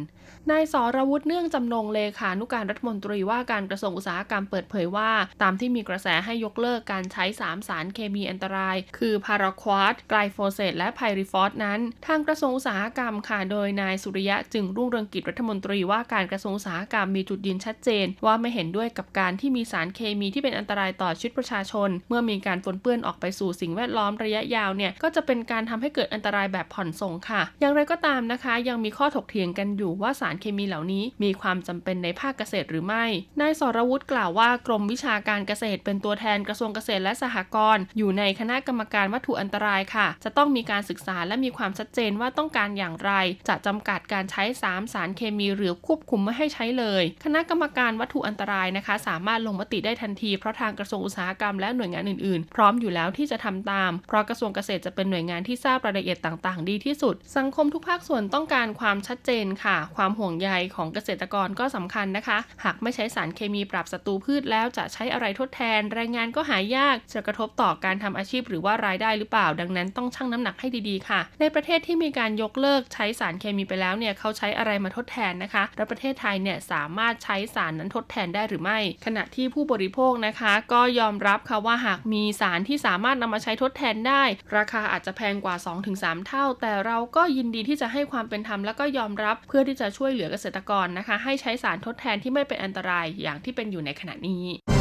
[0.49, 33.05] นายสรวุฒิเนื่องจำนงเลขานุการรัฐมนตรีว่าการกระทรวงอุตสาหกรรมเปิดเผยว่า ตามที่มีกระแสให้ยกเลิกการใช้ 3 สารเคมีอันตราย คือพาราควอตไกลโฟเซตและคลอร์ไพริฟอสนั้น ทางกระทรวงอุตสาหกรรมค่ะ โดยนายสุริยะจึงรุ่งเรืองกิจรัฐมนตรีว่าการกระทรวงอุตสาหกรรมมีจุดยืนชัดเจน ว่าไม่เห็นด้วยกับการที่มีสารเคมีที่เป็นอันตรายต่อชีวิตประชาชน เมื่อมีการปนเปื้อนออกไปสู่สิ่งแวดล้อมระยะยาวเนี่ยก็จะเป็นการทำให้เกิดอันตรายแบบผ่อนส่งค่ะ อย่างไรก็ตามนะคะ ยังมีข้อถกเถียงกันอยู่ว่าสารเคมีเหล่านี้ มีความจำเป็นในภาคเกษตรหรือไม่
[33.41, 43.11] นายสรวุฒิกล่าวว่ากรมวิชาการเกษตรเป็นตัวแทนกระทรวงเกษตรและสหกรณ์อยู่ในคณะกรรมการวัตถุอันตรายค่ะ จะต้องมีการศึกษาและมีความชัดเจนว่าต้องการอย่างไร
[43.47, 75.63] จะจำกัดการใช้ 3 สารเคมีหรือควบคุมไม่ให้ใช้เลย คณะกรรมการวัตถุอันตรายนะคะ สามารถลงมติได้ทันทีเพราะทางกระทรวงอุตสาหกรรมและหน่วยงานอื่นๆ พร้อมอยู่แล้วที่จะทำตาม เพราะกระทรวงเกษตรจะเป็นหน่วยงานที่ทราบรายละเอียดต่าง ๆ ดีที่สุด สังคมทุกภาคส่วนต้องการความชัดเจนค่ะ ความห่วงใยของเกษตรกรก็สำคัญนะคะ หากไม่ใช้สารเคมีปรับศัตรูพืชแล้วจะใช้อะไรทดแทน แรงงานก็หายากจะกระทบต่อการทำอาชีพหรือว่ารายได้หรือเปล่า ดังนั้นต้องชั่งน้ำหนักให้ดีๆค่ะ ในประเทศที่มีการยกเลิกใช้สารเคมีไปแล้วเนี่ยเขาใช้อะไรมาทดแทนนะคะ
[75.77, 84.23] และประเทศไทยเนี่ยสามารถใช้สารนั้นทดแทนได้หรือไม่ ขณะที่ผู้บริโภคนะคะ ก็ยอมรับค่ะว่าหากมีสารที่สามารถนำมาใช้ทดแทนได้
[84.57, 85.55] ราคาอาจจะแพงกว่า
[85.91, 94.80] 2-3 เท่า แต่เราก็ยินดีที่จะให้ความเป็นธรรมและก็ยอมรับเพื่อที่จะช่วยเหลือเกษตรกรนะคะ ให้ใช้สารทดแทนที่ไม่เป็นอันตรายอย่างที่เป็นอยู่ในขณะนี้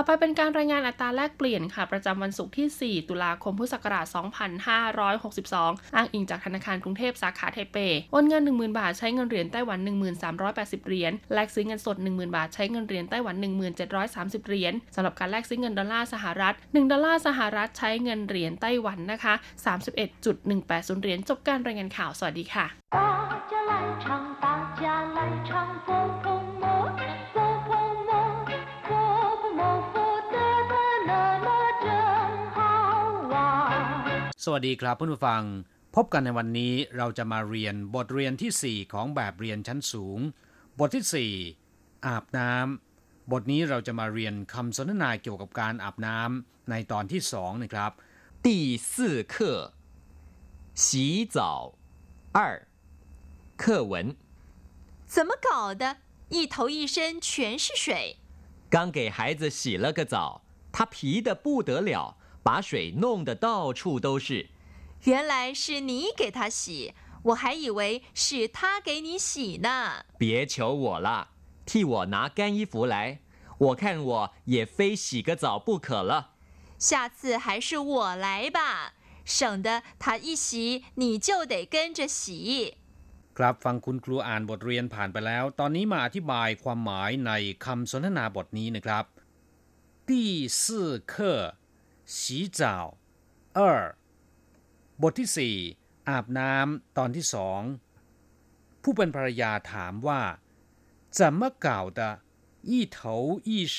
[0.00, 4.06] ต่อไปเป็นการรายงานอัตราแลกเปลี่ยนค่ะ ประจำวันศุกร์ที่ 4 ตุลาคม พุทธศักราช
[5.00, 7.76] 2562 อ้างอิงจากธนาคารกรุงเทพสาขาไทเป
[8.12, 9.78] โอนเงิน 10,000 บาทใช้เงินเหรียญไต้หวัน
[10.28, 13.34] 1380 เหรียญ แลกซื้อเงินสด 10,000 บาทใช้เงินเหรียญไต้หวัน
[13.90, 19.34] 1730 เหรียญสำหรับการแลกซื้อเงินดอลลาร์สหรัฐ 1 ดอลลาร์สหรัฐใช้เงินเหรียญไต้หวันนะคะ
[20.18, 22.66] 31.180 เหรียญ จบการรายงานข่าว สวัสดีค่ะ
[34.43, 35.43] สวัสดีครับเพื่อนผู้ฟัง
[35.95, 40.19] พบกันในวันนี้เราจะมาเรียนบทเรียนที่ 4 ของแบบเรียนชั้นสูง
[40.79, 47.91] บทที่ 4 อาบน้ำบทนี้เราจะมาเรียนคำสนทนาเกี่ยวกับการอาบน้ำในตอนที่สองนะครับ
[48.45, 48.47] 第
[48.89, 48.91] 四
[49.33, 49.35] 课
[50.83, 51.37] 洗澡
[52.37, 52.39] 二
[53.61, 53.93] 课文
[55.13, 55.83] 怎么搞的
[56.29, 58.17] 一头一身全是水
[58.69, 60.15] 刚给孩子洗了个澡
[60.75, 64.47] 他皮的不得了 把水弄得到处都是。
[65.03, 66.93] 原来是你给他洗，
[67.23, 70.05] 我还以为是他给你洗呢。
[70.17, 71.29] 别求我了，
[71.65, 73.19] 替我拿干衣服来，
[73.57, 76.31] 我看我也非洗个澡不可了。
[76.77, 78.93] 下次还是我来吧，
[79.23, 82.77] 省得他一洗你就得跟着洗。
[83.37, 87.31] ครับฟังคุณครูอ่านบทเรียนผ่านไปแล้ว ตอนนี้มาอธิบายความหมายใน
[87.65, 89.05] คำสนทนาบทนี้นะครับ
[90.09, 90.11] 第
[90.59, 90.61] 四
[91.11, 91.13] 课
[92.09, 92.61] 洗澡
[93.57, 93.59] 二
[95.01, 95.55] บทที่สี่
[96.09, 97.61] อาบน้ำตอนที่สอง
[98.81, 100.21] ผู้เป็นภรรยาถามว่า
[101.17, 101.67] 怎么搞
[101.99, 102.01] 的
[102.69, 102.97] 一头
[103.49, 103.77] 一身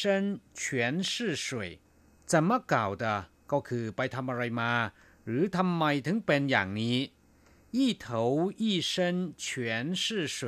[0.60, 0.64] 全
[1.10, 1.80] 是水
[2.30, 3.04] 怎么搞的
[3.52, 4.72] ก็คือไปทำอะไรมา
[5.24, 6.96] หรือทำไมถึงเป็นอย่างนี้
[7.76, 8.06] 一头
[8.62, 8.92] 一身
[9.44, 9.46] 全
[10.02, 10.04] 是
[10.36, 10.38] 水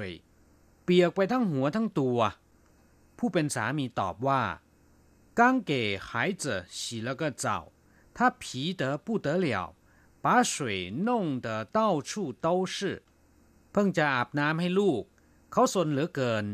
[0.85, 2.19] เปียกไปทั้งหัวทั้งตัว
[3.19, 4.43] ผู้เป็นสามีตอบว่า
[5.39, 7.47] 刚给孩子洗了个澡
[8.17, 9.75] 他皮得不得了，
[10.25, 12.77] 把水弄得到处都是
[13.73, 15.03] เพิ่งจะอาบน้ำให้ลูก
[15.53, 16.45] เขาสนเหลือเกิน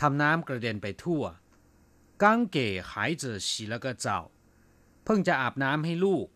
[0.00, 1.22] ทำน้ำกระเด็นไปทั่ว
[2.22, 2.58] 刚给
[2.90, 2.92] 孩
[3.22, 4.06] 子洗了个澡
[5.04, 6.26] เพิ่งจะอาบน้ำให้ลูก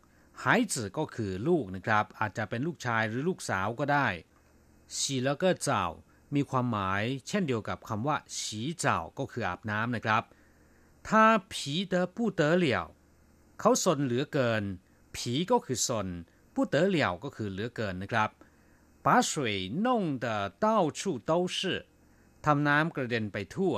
[0.42, 4.08] 孩子ก็คือลูกนะครับ อาจจะเป็นลูกชายหรือลูกสาวก็ได้
[4.96, 5.68] 洗了个澡
[6.34, 8.40] มีความหมาย เช่นเดียวกับคำว่า洗
[8.82, 8.84] 澡
[9.18, 10.22] ก็คืออาบน้ำนะครับ
[11.06, 11.08] 他
[11.52, 11.54] 皮
[11.92, 12.66] 得不得了
[12.97, 12.97] เ
[13.62, 14.62] ขาสนเหลือเกิน
[15.14, 16.08] ผีก็คือสน
[16.54, 18.30] ผู้เต๋อเหลี่ยวก็คือเหลือเกินนะครับ
[19.06, 20.26] 把水弄得
[20.64, 21.58] 到处都是
[22.44, 23.74] ทำน้ำกระเด็นไปทั่ว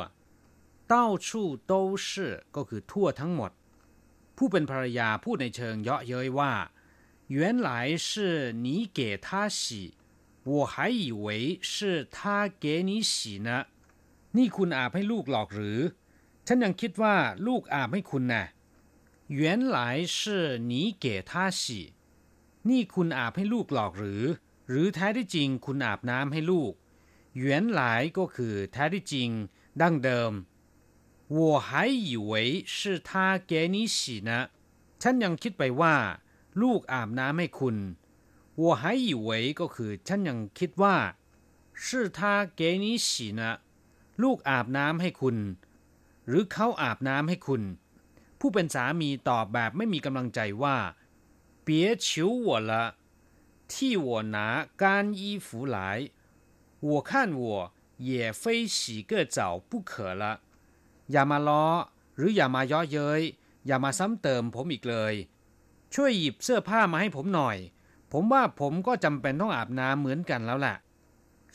[0.92, 0.94] 到
[1.26, 1.28] 处
[1.70, 1.72] 都
[2.06, 2.09] 是
[2.56, 3.50] ก็คือทั่วทั้งหมด
[4.37, 6.52] ผู้เป็นภรรยาพูดในเชิงเยาะเย้ยว่า
[7.37, 7.70] 原来
[8.06, 8.09] 是
[8.64, 8.66] 你
[8.98, 9.61] 给他洗
[10.50, 13.12] 我还以为是他给你洗
[13.46, 13.50] 呢
[14.37, 15.80] นี่คุณอาบให้ลูกหรอกหรือ
[16.46, 17.14] ฉันยังคิดว่า
[17.46, 18.44] ลูกอาบให้คุณนะ่ะ
[19.30, 21.94] 原来是你给他洗
[22.68, 24.24] นี่คุณอาบให้ลูกหรอกหรือ
[24.68, 26.72] หรือแท้ที่จริงคุณอาบน้ำให้ลูก
[27.42, 27.44] 原
[27.78, 27.80] 来
[28.18, 29.30] ก็คือแท้ที่จริง
[29.80, 30.32] ดั้งเดิม
[31.37, 31.70] 我还
[32.09, 33.11] 以为是他
[33.50, 34.30] 给你洗呢
[35.00, 35.96] ฉันยังคิดไปว่า
[36.62, 37.76] ลูกอาบน้ำให้คุณ
[38.62, 39.30] 我还以为
[39.61, 40.96] ก็คือ ฉันยังคิดว่า
[41.85, 42.18] 是他
[42.59, 43.09] 给你洗
[43.40, 43.42] 呢
[44.22, 45.37] ลูกอาบน้ำให้คุณ
[46.26, 47.62] หรือเขาอาบน้ำให้คุณ
[48.40, 50.76] ผู้เป็นสามีตอบแบบไม่มีกำลังใจว่า
[51.66, 51.68] 别
[52.04, 52.06] 求
[52.46, 52.72] 我了
[53.70, 54.37] 替我拿
[54.80, 55.78] 干衣服来
[56.88, 57.11] 我看
[57.42, 57.72] 我
[58.09, 60.24] 也非洗个澡不可了
[61.12, 61.66] อย่ามาล้อ
[62.16, 63.22] หรืออย่ามาย่อเย้ย
[63.66, 65.14] อย่ามาซ้ำเติมผมอีกเลย
[65.94, 67.56] ช่วยหยิบเสื้อผ้ามาให้ผมหน่อย
[68.12, 70.76] ผมว่าผมก็จำเป็นต้องอาบน้ำเหมือนกันแล้วแหละ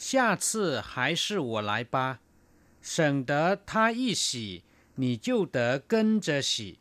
[0.06, 0.10] 下
[0.46, 0.48] 次
[0.90, 1.96] 还是我来吧
[2.82, 3.32] 省得
[3.70, 4.64] 他一洗
[5.02, 5.58] 你就得
[5.92, 5.94] 跟
[6.26, 6.80] 着洗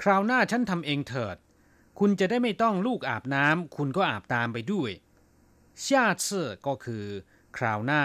[0.00, 1.36] คราวหน้าฉันทำเองเถิด
[1.98, 4.90] คุณจะได้ไม่ต้องลูกอาบน้ำคุณก็อาบตามไปด้วย
[5.84, 5.86] 下
[6.22, 6.24] 次
[6.66, 7.06] ก็คือ
[7.56, 8.02] คราวหน้า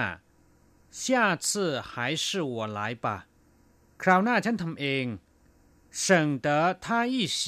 [1.02, 1.04] 下
[1.46, 1.48] 次
[1.90, 1.92] 还
[2.24, 3.06] 是我来吧
[4.02, 5.06] คราวหน้าฉันทำเอง
[6.06, 6.06] 省
[6.46, 6.48] 得
[6.86, 7.40] 他一洗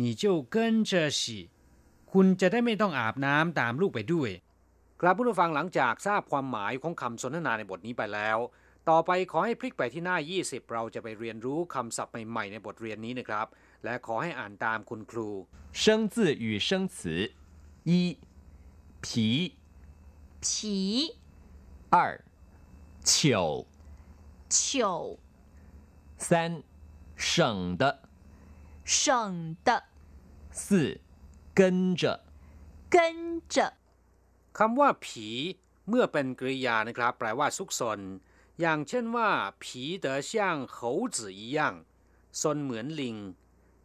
[0.00, 0.54] 你就跟
[0.90, 1.20] 着洗
[2.12, 4.30] คุณจะได้ไม่ต้องอาบน้ำตามลูกไปด้วย
[5.00, 8.38] ครับผู้ฟังหลังจากทราบความหมายของคำสนทนาในบทนี้ไปแล้ว
[8.90, 13.46] ต่อไปขอให้พลิกไปที่หน้า 20 เราจะไปเรียนรู้คำศัพท์ใหม่ๆในบทเรียนนี้นะครับ
[13.84, 15.28] และขอให้อ่านตามคุณครู
[15.80, 16.14] 生字
[16.44, 16.96] 与生词
[17.90, 17.92] 一
[19.04, 19.06] 皮
[20.44, 20.46] 皮
[21.94, 21.96] 二
[23.10, 23.12] 糗
[24.48, 25.18] 糗
[26.26, 26.28] 三
[27.16, 27.82] 省的
[28.84, 29.70] 省的
[30.50, 31.00] 四
[31.58, 32.02] 跟着
[32.94, 32.96] 跟
[33.54, 33.56] 着
[34.58, 35.28] คำว่าผี
[35.88, 38.00] เมื่อเป็นกริยานะครับ แปลว่าซุกซน
[38.60, 39.30] อย่างเช่นว่า
[39.62, 40.32] ผีเดอ像
[40.76, 40.76] 猴
[41.16, 41.58] 子一样
[42.40, 43.16] ซนเหมือนลิง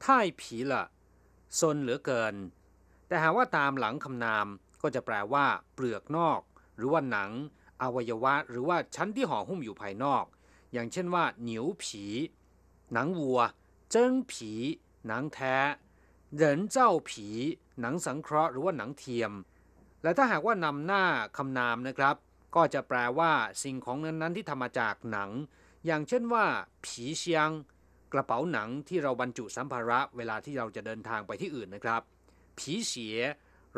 [0.03, 0.83] ท่ายผีละ
[1.59, 2.35] ซนเหลือเกิน
[3.07, 4.47] แต่หากว่าตามหลังคำนาม
[4.81, 6.41] ก็จะแปลว่า เปลือกนอก
[6.75, 7.31] หรือว่าหนัง
[7.81, 10.25] อวัยวะ หรือว่าชั้นที่ห่อหุ้มอยู่ภายนอก
[10.73, 12.03] อย่างเช่นว่าเหนียวผี
[12.93, 13.41] หนังวัว
[13.91, 14.51] เจิ้งผี
[15.07, 15.57] หนังแท้
[16.35, 17.27] เหรินเจ้าผี
[17.79, 19.31] หนังสังเคราะห์หรือว่าหนังเทียม
[20.03, 21.03] และถ้าหากว่านำหน้า
[21.37, 22.15] คำนามนะครับ
[22.56, 25.30] ก็จะแปลว่าสิ่งของนั้นๆที่ทำมาจากหนัง
[25.86, 26.46] อย่างเช่นว่า
[26.84, 27.50] ผีเชียง
[28.12, 32.02] กระเป๋าหนังที่เราบรรจุสัมภาระเวลาที่เราจะเดินทางไปที่อื่นนะครับ
[32.58, 33.18] ผีเสีย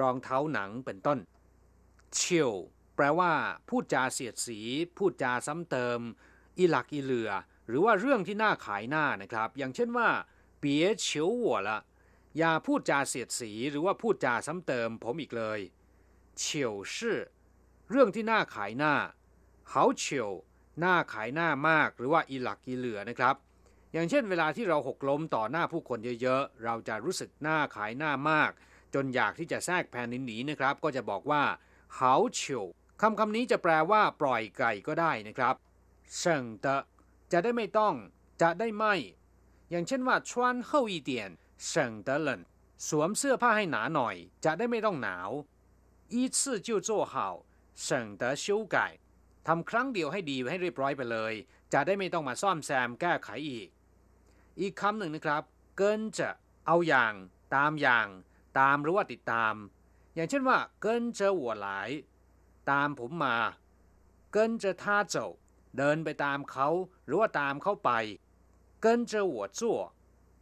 [0.01, 1.19] รองเท้าหนังเป็นต้น
[2.15, 2.53] เชียว
[2.97, 3.33] แปลว่า
[3.69, 4.59] พูดจาเสียดสี
[4.97, 6.01] พูดจาซ้ำเติม
[6.59, 7.31] อีหลักอีเหลือ
[7.69, 10.09] หรือว่าเรื่องที่น่าขายหน้านะครับ อย่างเช่นว่า
[10.59, 11.79] เปียเฉียวหัวละ
[12.39, 15.61] อย่าพูดจาเสียดสีหรือว่าพูดจาซ้ำเติมผมอีกเลย
[16.39, 17.19] เฉียวชื่อ
[17.90, 18.96] เรื่องที่น่าขายหน้า
[19.70, 20.32] เขาเฉียว
[20.80, 23.36] หน้าขายหน้ามาก หรือว่าอีหลักอีเหลือนะครับ
[23.94, 28.52] อย่างเช่น เวลาที่เราหกล้มต่อหน้าผู้คนเยอะๆ เราจะรู้สึกหน้าขายหน้ามาก
[28.94, 31.44] จนอยากที่จะแทรกแผ่นหนีนะครับ ก็จะบอกว่า
[31.96, 32.66] เขาเฉียว
[33.02, 35.56] คำคำนี้จะแปลว่า ปล่อยไก่ก็ได้นะครับ
[36.18, 36.68] เฉิงเต
[37.32, 37.96] จะได้ไม่ต้อง
[38.42, 38.96] จะได้ไม่
[39.70, 41.30] อย่างเช่นว่าชวนเข้าอีเตียน
[41.66, 42.42] เฉิงเตเหลน
[42.88, 45.30] สวมเสื้อผ้าให้หนาหน่อย จะได้ไม่ต้องหนาว
[46.14, 47.16] 一次就做好
[47.89, 48.87] ส่งเต๋อชิวไก่
[49.47, 51.33] ทำครั้งเดียวให้ดีให้เรียบร้อยไปเลย
[51.73, 53.69] จะได้ไม่ต้องมาซ่อมแซมแก้ไขอีก
[54.61, 55.43] อีกคำหนึ่งนะครับ
[55.77, 56.29] เกินจะ
[56.67, 57.15] เอาอย่าง
[57.55, 58.09] ตามอย่าง
[58.59, 59.55] ตามหรือว่าติดตาม
[60.15, 61.91] อย่างเช่นว่าเกินเจอหัวหลาย
[62.71, 63.37] ตามผมมา
[64.33, 65.29] เกินเจอท่าเจ้า
[65.79, 66.69] เดินไปตามเขา
[67.07, 67.91] หรือว่าตามเขาไป
[68.83, 69.79] เกินเจอหัวจั่ว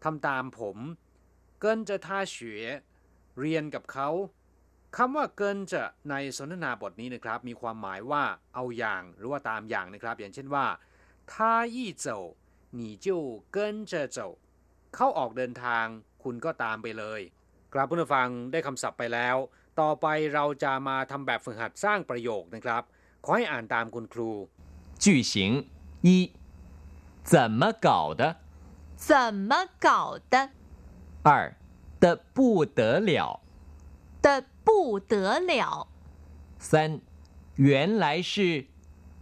[0.04, 0.78] ทำตามผม
[1.60, 2.60] เกินเจอท่าเฉว
[3.40, 4.08] เรียนกับเขา
[4.97, 8.23] คำว่าเกินจะในสนทนาบทนี้นะครับ มีความหมายว่า
[8.55, 10.65] เอาอย่างหรือว่าตามอย่างนะครับ อย่างเช่นว่า
[11.31, 11.33] 他
[11.75, 12.07] 一走
[12.79, 13.07] 你就
[13.55, 13.57] 跟
[13.91, 14.19] 着走
[14.95, 15.85] เขาออกเดินทาง
[16.23, 17.21] คุณก็ตามไปเลย
[17.73, 19.35] กราบผู้ฟังได้คำศัพท์ไปแล้ว
[19.79, 22.83] ต่อไปเราจะมาทำแบบฝึกหัดสร้างประโยคนะครับ
[23.25, 24.31] ขอให้อ่านตามคุณครู
[25.03, 25.33] 句型
[26.07, 26.09] 一
[27.31, 28.21] 怎么搞的
[29.07, 29.11] 怎
[29.49, 29.51] 么
[29.85, 29.89] 搞
[30.33, 30.35] 的
[31.27, 31.29] 二
[32.03, 33.11] 的不得了
[34.25, 34.27] 的
[34.63, 35.87] 不得了。
[36.59, 37.01] 三，
[37.55, 38.65] 原来是，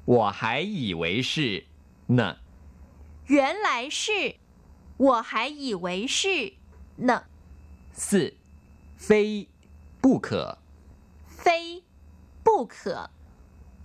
[0.05, 1.65] 我还以为是
[2.07, 2.37] 呢。
[3.25, 4.35] 原来是，
[4.97, 6.53] 我还以为是
[6.95, 7.25] 呢。
[7.93, 8.33] 四，
[8.95, 9.47] 非
[10.01, 10.57] 不可。
[11.27, 11.83] 非
[12.43, 13.09] 不可。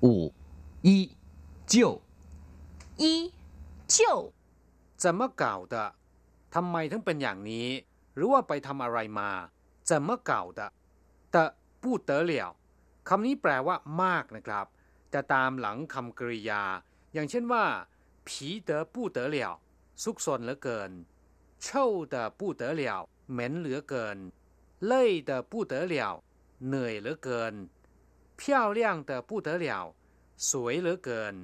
[0.01, 0.33] 五，
[0.83, 1.11] 一
[1.67, 2.01] 就。
[2.97, 3.33] 一
[3.87, 4.33] 就。
[4.97, 5.95] 怎么搞的
[6.55, 7.69] ทำไมถึงเป็นอย่างนี้
[8.15, 9.31] หรือว่าไปทำอะไรมา
[9.89, 10.61] 怎么搞的
[11.33, 11.45] แต่
[11.83, 12.51] พูดเตอเหลียว
[13.09, 14.67] คำนี้แปลว่ามากนะครับ
[15.15, 16.63] จะตามหลังคำกริยา
[17.13, 17.65] อย่างเช่นว่า
[18.27, 19.53] ผีเตอปู้เตอเหลียว
[20.03, 20.91] ซุกซนเหลือเกิน
[21.63, 23.01] เช่าเตอปู้เตอเหลียว
[23.33, 24.19] เหม็นเหลือเกิน
[24.87, 26.15] เล่ยเตอปู้เตอเหลียว
[26.67, 27.55] เหนื่อยเหลือเกิน
[28.39, 29.95] 漂亮的不得了
[30.51, 31.35] สวยเหลือเกิน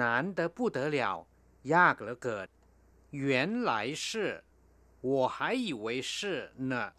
[0.00, 0.02] 难
[0.36, 1.26] 得不得了
[1.74, 2.48] ยากเหลือเกิน
[3.10, 3.72] 原来
[4.04, 4.44] 是
[5.00, 6.92] 我还以为是呢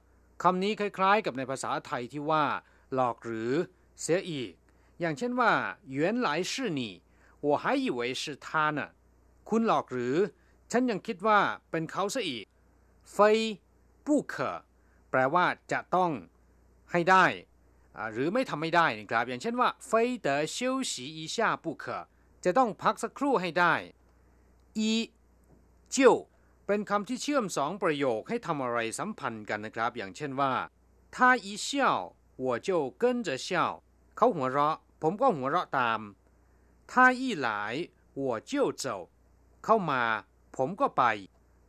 [0.44, 2.46] คำนี้คล้ายๆ กับในภาษาไทยที่ว่า
[2.94, 3.54] หลอกหรือ
[4.02, 4.52] เสียอีก
[5.00, 5.52] อย่างเช่นว่า
[5.98, 6.82] 原来是你
[7.48, 8.48] 我还以为是他
[8.78, 8.80] 呢
[9.50, 10.18] คุณหลอกหรือ
[10.72, 11.40] ฉันยังคิดว่า
[11.72, 12.46] เป็นเขาซะอีก
[13.14, 13.16] 非
[14.06, 14.34] 不可
[15.10, 16.12] แปลว่าจะต้อง
[16.92, 17.26] ให้ได้
[18.14, 19.92] หรือไม่ทำไม่ได้นะครับ อย่างเช่นว่า非
[20.26, 20.58] 得休
[20.92, 21.86] 息一下不可
[22.44, 23.74] จะต้องพักสักครู่ให้ได้
[24.80, 24.82] 一
[25.96, 25.98] 就
[26.73, 30.53] เป็นคำที่เชื่อมสองประโยคให้ทำอะไรสัมพันธ์กันนะครับ อย่างเช่นว่า
[31.17, 31.91] ถ้าอีเชี่ย
[32.39, 33.65] หัวเจ้กิจะเช่ย
[34.17, 36.01] เขาหัวเราะ ผมก็หัวเราะตาม
[36.93, 37.49] ถ้าอีหล
[38.17, 38.99] หัวเจ้าเจ้า
[39.65, 40.03] เข้ามา
[40.57, 41.05] ผมก็ไป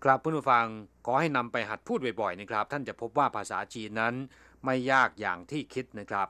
[0.04, 0.68] ครับเพื่อนผู้ฟัง
[1.06, 4.14] ขอให้นำไปหัดพูดบ่อยๆนะครับ ท่านจะพบว่าภาษาจีนนั้น
[4.66, 6.28] ไม่ยากอย่างที่คิดนะครับ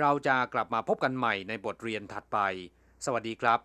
[0.00, 2.38] เราจะกลับมาพบกันใหม่ในบทเรียนถัดไป
[3.04, 3.60] สวัสดีครับ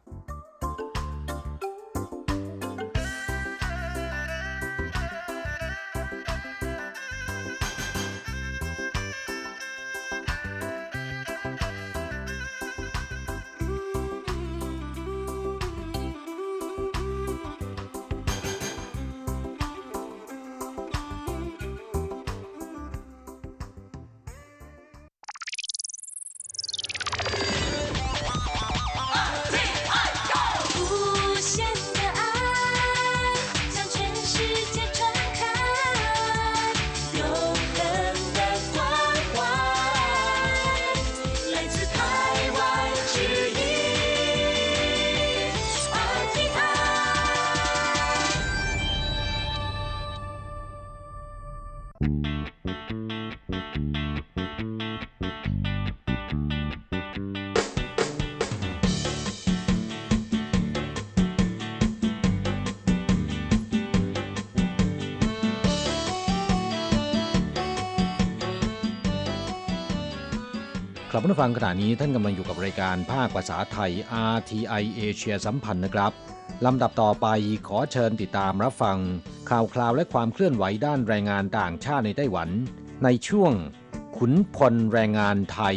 [71.18, 73.90] ครับผู้ฟังขณะนี้ท่านกำลังอยู่กับรายการภาคภาษาไทย
[74.34, 76.12] RTI เอเชียสัมพันธ์นะครับ
[76.66, 77.26] ลำดับต่อไป
[77.68, 78.98] ขอเชิญติดตามรับฟัง
[79.50, 82.48] ข่าวคราวและความเคลื่อนไหวด้านแรงงานต่างชาติในไต้หวัน
[83.04, 83.52] ในช่วง
[84.16, 85.76] ขุนพลแรงงานไทย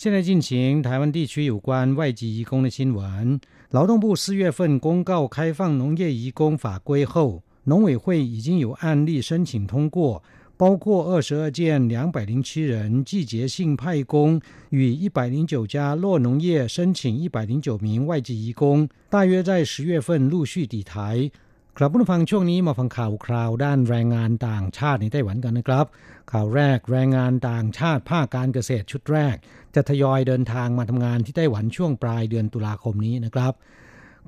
[0.00, 0.48] 现在进行
[0.86, 3.40] 台湾地区有关外籍移工的新闻。
[3.70, 10.22] 劳动部四月份公告开放农业移工法规后，农委会已经有案例申请通过，
[10.60, 21.30] 包括二十二件两百零七人季节性派工与一百零九家落农业申请一百零九名外籍移工，大约在十月份陆续抵台。
[21.78, 25.86] ครับผู้ฟังช่วงนี้มาฟังข่าวคราวด้านแรงงานต่างชาติในไต้หวันกันนะครับ
[26.32, 29.36] ข่าวแรกแรงงานต่างชาติภาคการเกษตรชุดแรก
[29.74, 33.52] จะทยอยเดินทางมาทำงานที่ไต้หวันช่วงปลายเดือนตุลาคมนี้นะครับ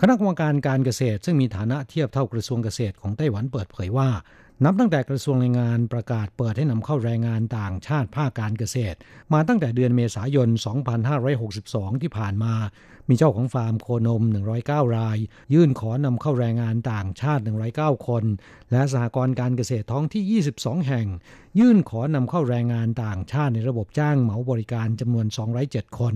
[0.00, 4.10] คณะกรรมการการเกษตร ซึ่งมีฐานะเทียบเท่ากระทรวงเกษตรของไต้หวันเปิดเผยว่า
[4.65, 8.97] นับตั้งแต่กระทรวงแรงงานประกาศเปิดให้นำเข้าแรงงานต่างชาติภาคการเกษตร
[9.33, 10.49] มาตั้งแต่เดือนเมษายน
[11.25, 12.53] 2562 ที่ผ่านมา
[13.09, 14.23] มีเจ้าของฟาร์มโคนม
[14.59, 15.17] 109 ราย
[15.53, 18.23] ยื่นขอนำเข้าแรงงานต่างชาติ 109 คน
[18.71, 21.07] และสหกรณ์การเกษตรท้องที่ 22 แห่ง
[21.59, 25.25] ยื่นขอนำเข้าแรงงานต่างชาติในระบบจ้างเหมาบริการจำนวน
[25.61, 26.15] 207 คน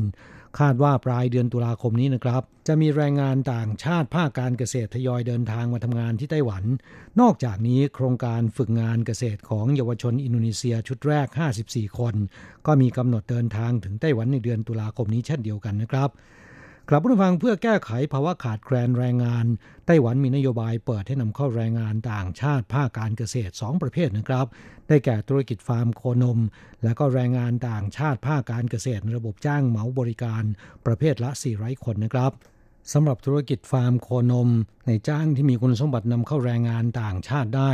[0.60, 6.64] คาดว่าปลายเดือนตุลาคมนี้นะครับ จะมีแรงงานต่างชาติภาคการเกษตรทยอยเดินทางมาทำงานที่ไต้หวัน
[7.22, 11.28] นอกจากนี้โครงการฝึกงานเกษตรของเยาวชนอินโดนีเซียชุดแรก
[11.64, 12.16] 54 คน
[12.66, 16.10] ก็มีกำหนดเดินทางถึงไต้หวันในเดือนตุลาคมนี้เช่นเดียวกันนะครับ
[16.90, 19.46] กลับผู้ฟังเพื่อแก้ไขภาวะขาดแคลนแรงงาน
[19.86, 24.46] ไต้หวันมีนโยบายเปิดให้นำเข้าแรงงานต่างชาติภาคการเกษตร 2 ประเภทนะครับ
[24.88, 26.40] ได้แก่ธุรกิจฟาร์มโคนม
[26.84, 30.44] และก็แรงงานต่างชาติภาคการเกษตร ระบบจ้างเหมาบริการ
[30.86, 32.32] ประเภทละ400คนนะครับ
[32.94, 34.50] สำหรับธุรกิจฟาร์มโคนม
[34.88, 37.72] นายจ้างที่มีคุณสมบัตินำเข้าแรงงานต่างชาติได้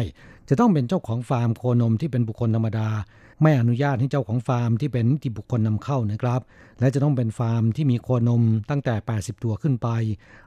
[0.50, 2.90] จะต้องเป็นเจ้าของฟาร์มโคนมที่เป็นบุคคลธรรมดา
[3.44, 6.42] ไม่อนุญาตให้เจ้าของฟาร์มที่เป็นนิติบุคคลนำเข้านะครับ
[6.80, 9.90] และจะต้องเป็นฟาร์มที่มีโคนมตั้งแต่ 80 ตัวขึ้นไป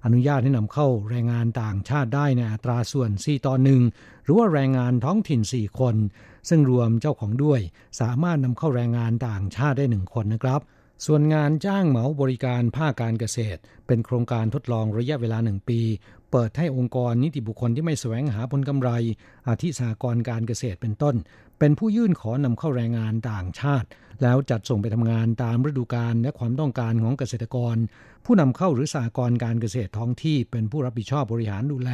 [0.05, 3.83] อนุญาตให้นำเข้าแรงงานต่างชาติได้ในอัตราส่วน 4 ต่อหนึ่ง
[4.25, 5.97] หรือว่าแรงงานท้องถิ่น 4 คน
[6.49, 7.61] ซึ่งรวมเจ้าของด้วย
[8.01, 10.61] สามารถนำเข้าแรงงานต่างชาติได้ 1 คนนะครับ
[11.07, 15.81] ส่วนงานจ้างเหมาบริการภาคการเกษตร เป็นโครงการทดลองระยะเวลาหนึ่งปี
[16.31, 18.91] เปิดให้องค์กรนิติบุคคลที่ไม่แสวงหาผลกำไร
[19.49, 21.15] อาทิสากรการเกษตรเป็นต้น
[21.59, 23.89] เป็นผู้ยื่นขอนำเข้าแรงงานต่างชาติ
[24.23, 27.77] แล้วจัดส่งไปทำงานตามฤดูกาลและความต้องการของเกษตรกร
[28.25, 31.91] ผู้นำเข้าหรือสากรการเกษตรท้องที่ เป็นผู้รับผิดชอบบริหารดูแล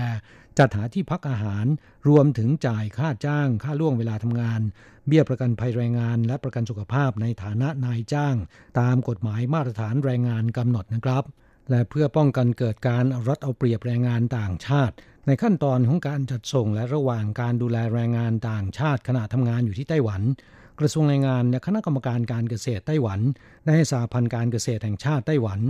[0.58, 1.66] จัดหาที่พักอาหาร
[2.08, 4.60] รวมถึงจ่ายค่าจ้าง ค่าล่วงเวลาทำงาน
[5.06, 8.36] เบี้ยประกันภัยแรงงาน และประกันสุขภาพในฐานะนายจ้าง
[8.80, 11.24] ตามกฎหมายมาตรฐานแรงงานกำหนดนะครับ
[11.70, 14.94] และเพื่อป้องกันเกิดการรัดเอาเปรียบแรงงานต่างชาติ
[15.26, 20.22] ในขั้นตอนของการจัดส่งและระหว่างการดูแลแรงงานต่างชาติขณะทำงานอยู่ที่ไต้หวัน
[20.80, 23.20] กระทรวงแรงงานและคณะกรรมการการเกษตรไต้หวัน
[23.64, 25.60] ได้ให้สาพันธ์การเกษตรแห่งชาติไต้หวัน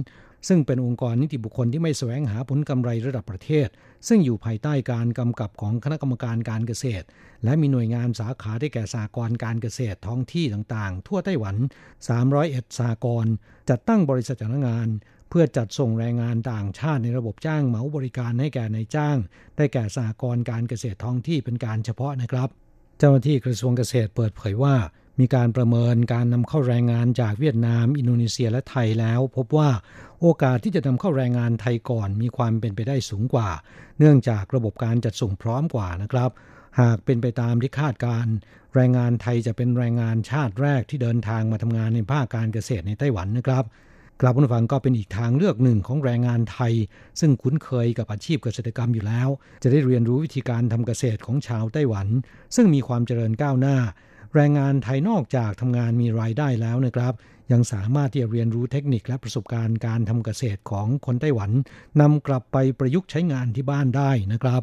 [0.49, 3.69] ซึ่งเป็นองค์กรนิติบุคคลที่ไม่แสวงหาผลกำไรระดับประเทศ
[4.09, 7.07] ซึ่งอยู่ภายใต้การกำกับของคณะกรรมการการเกษตร
[7.45, 11.57] และมีหน่วยงานสาขาได้แก่สากรการเกษตรท้องที่ต่างๆ ทั่วไต้หวัน
[12.19, 13.27] 301 สากร
[13.71, 14.89] จัดตั้งบริษัทจ้างงาน
[15.35, 19.17] เพื่อจัดส่งแรงงานต่างชาติในระบบจ้างเหมาบริการให้แก่ในจ้าง
[19.57, 22.49] ได้แก่สหกรณ์การเกษตรท้องที่เป็นการเฉพาะนะครับ
[22.99, 24.75] เจ้าหน้าที่กระทรวงเกษตรเปิดเผยว่า
[25.21, 29.71] มีการประเมินการนำเข้าแรงงานจากเวียดนาม อินโดนีเซียและไทยแล้ว พบว่า
[30.21, 33.49] โอกาสที่จะนำเข้าแรงงานไทยก่อนมีความเป็นไปได้สูงกว่า
[33.99, 36.31] เนื่องจากระบบการจัดส่งพร้อมกว่านะครับ
[36.81, 38.27] หากเป็นไปตามที่คาดการ
[38.75, 43.65] แรงงานไทยจะเป็นแรงงานชาติแรกที่เดินทางมาทำงานในภาคการเกษตรในไต้หวันนะครับ
[44.21, 46.73] กลับผู้ฟังก็เป็นอีกทางเลือกหนึ่งของแรงงานไทย
[47.21, 49.29] ซึ่งคุ้นเคยกับอาชีพเกษตรกรรมอยู่แล้ว
[49.63, 52.09] จะได้เรียนรู้วิธีการทำเกษตรของชาวไต้หวัน
[52.57, 53.77] ซึ่งมีความเจริญก้าวหน้า
[54.35, 57.15] แรงงานไทยนอกจากทำงานมีรายได้แล้วนะครับ
[57.53, 61.51] ยังสามารถที่จะเรียนรู้เทคนิคและประสบการณ์การทำเกษตรของคนไต้หวัน
[62.01, 64.63] นำกลับไปประยุกต์ใช้งานที่บ้านได้นะครับ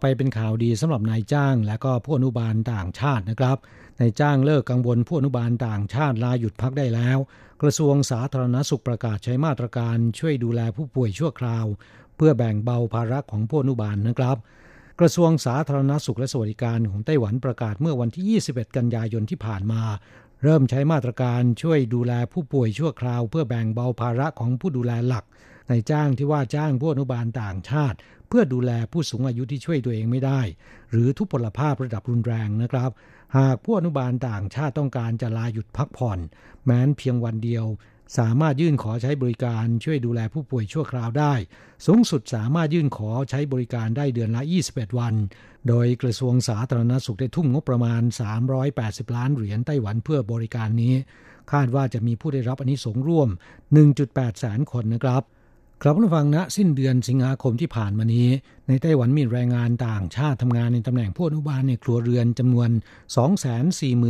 [0.00, 3.58] ไปเป็นข่าวดีสำหรับนายจ้าง และก็ผู้อนุบาลต่างชาตินะครับ
[4.00, 7.18] นายจ้างเลิกกังวลผู้อนุบาลต่างชาติลาหยุดพักได้แล้ว
[7.62, 11.66] กระทรวงสาธารณสุขประกาศใช้มาตรการช่วยดูแลผู้ป่วยชั่วคราว
[12.16, 14.36] เพื่อแบ่งเบาภาระของผู้อนุบาลนะครับ
[15.00, 19.82] กระทรวงสาธารณสุขและสวัสดิการของไต้หวันประกาศเมื่อวันที่ 21 กันยายนที่ผ่านมา
[20.42, 25.24] เริ่มใช้มาตรการช่วยดูแลผู้ป่วยชั่วคราว เพื่อแบ่งเบาภาระของผู้ดูแลหลัก
[25.70, 27.96] นายจ้างที่ว่าจ้างผู้อนุบาลต่างชาติ
[28.30, 30.40] เพื่อดูแลผู้สูงอายุที่ช่วยตัวเองไม่ได้
[30.90, 32.90] หรือทุพพลภาพระดับรุนแรงนะครับ
[33.36, 36.18] หากผู้อนุบาลต่างชาติต้องการจะลาหยุดพักผ่อน
[36.64, 37.64] แม้นเพียงวันเดียว
[38.18, 41.34] สามารถยื่นขอใช้บริการช่วยดูแลผู้ป่วยชั่วคราวได้
[41.86, 45.14] สูงสุดสามารถยื่นขอใช้บริการได้เดือนละ 21 วัน
[45.68, 48.02] โดยกระทรวงสาธารณสุขได้ทุ่มงบประมาณ
[48.58, 50.94] 380 ล้านเหรียญไต้หวันเพื่อบริการนี้
[51.52, 53.28] คาดว่าจะมีผู้ได้รับอนนิสงร่วม
[53.84, 55.22] 1.8 แสนคนนะครับ
[55.84, 58.28] ครับผู้ฟังณสิ้นเดือนสิงหาคมที่ผ่านมานี้
[58.68, 62.70] ในไต้หวันมีแรงงานต่างชาติทำงานในตำแหน่งผู้อนุบาลในครัวเรือนจำนวน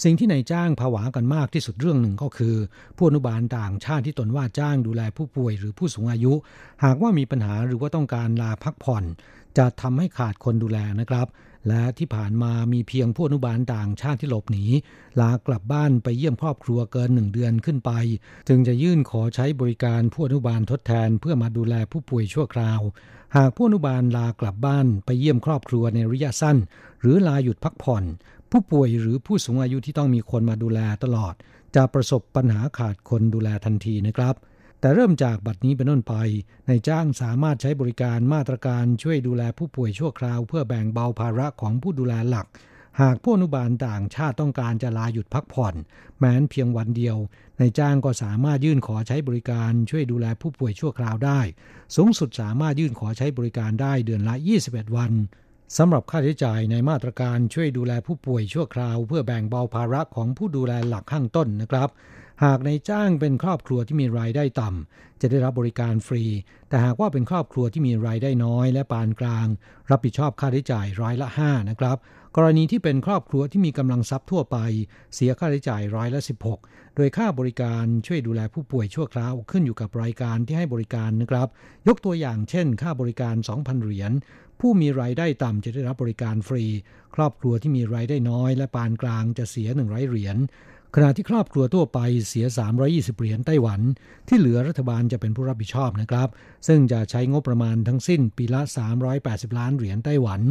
[0.04, 2.56] สิ่งที่นายจ้างผวากันมากที่สุดเรื่องหนึ่งก็คือ
[2.98, 6.34] ผู้อนุบาลต่างชาติที่ตนว่าจ้างดูแลผู้ป่วยหรือผู้สูงอายุ
[6.84, 9.04] หากว่ามีปัญหาหรือว่าต้องการลาพักผ่อน
[9.58, 11.28] จะทำให้ขาดคนดูแลนะครับ
[11.68, 14.66] และที่ผ่านมามีเพียงผู้อนุบาลต่างชาติที่หลบหนี
[15.20, 17.92] ลากลับบ้านไปเยี่ยมครอบครัวเกินหนึ่งเดือนขึ้นไป
[18.48, 22.82] จึงจะยื่นขอใช้บริการผู้อนุบาลทดแทนเพื่อมาดูแลผู้ป่วยชั่วคราว
[23.36, 26.58] หากผู้อนุบาลลากลับบ้านไปเยี่ยมครอบครัวในระยะสั้น
[27.02, 28.04] หรือลาหยุดพักผ่อน
[28.52, 31.34] ผู้ป่วยหรือผู้สูงอายุที่ต้องมีคนมาดูแลตลอด
[31.76, 34.36] จะประสบปัญหาขาดคนดูแลทันทีนะครับ
[34.82, 36.16] แต่เริ่มจากบัดนี้เป็นต้นไป
[36.68, 42.48] ในจ้างสามารถใช้บริการมาตรการช่วยดูแลผู้ป่วยชั่วคราว เพื่อแบ่งเบาภาระของผู้ดูแลหลัก
[43.02, 45.76] หากผู้อนุบาลต่างชาติต้องการจะลาหยุดพักผ่อน
[46.20, 47.18] แม้นเพียงวันเดียว
[47.60, 51.40] ในจ้างก็สามารถยื่นขอใช้บริการช่วยดูแลผู้ป่วยชั่วคราวได้
[51.96, 55.12] สูงสุดสามารถยื่นขอใช้บริการได้เดือนละ 21 วัน
[55.78, 61.90] สำหรับค่าใช้จ่ายในมาตรการช่วยดูแลผู้ป่วยชั่วคราว เพื่อแบ่งเบาภาระของผู้ดูแลหลักข้างต้นนะครับ
[62.46, 66.24] หากในจ้างเป็นครอบครัวที่มีรายได้ต่ำ จะได้รับบริการฟรี
[66.70, 69.48] แต่หากว่าเป็นครอบครัวที่มีรายได้น้อยและปานกลาง
[69.92, 71.98] รับผิดชอบค่าใช้จ่ายร้อยละ 5 นะครับ
[72.36, 74.58] กรณีที่เป็นครอบครัวที่มีกำลังทรัพย์ทั่วไป
[75.16, 76.22] เสียค่าใช้จ่ายร้อยละ
[76.58, 81.48] 16 โดยค่าบริการช่วยดูแลผู้ป่วยชั่วคราวขึ้นอยู่กับรายการที่ให้บริการนะครับ
[81.88, 84.12] ยกตัวอย่างเช่น ค่าบริการ 2,000 เหรียญ
[84.60, 86.64] ผู้มีรายได้ต่ำจะได้รับบริการฟรี
[87.16, 90.38] ครอบครัวที่มีรายได้น้อยและปานกลางจะเสีย100เหรียญ
[90.96, 92.46] ขณะที่ครอบครัวทั่วไปเสีย
[92.84, 93.82] 320 เหรียญไต้หวัน
[94.28, 96.30] ที่เหลือรัฐบาลจะเป็นผู้รับผิดชอบนะครับ
[96.68, 98.62] ซึ่งจะใช้งบประมาณทั้งสิ้นปีละ
[99.10, 100.42] 380 ล้านเหรียญไต้หวัน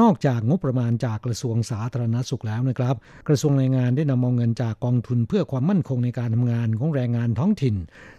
[0.00, 2.96] นอกจากงบประมาณจากกระทรวงสาธารณสุขแล้วนะครับ
[3.28, 7.76] กระทรวงแรงงานได้นำเอาเงินจากกองทุนเพื่อความมั่นคงในการทำงานของแรงงานท้องถิ่น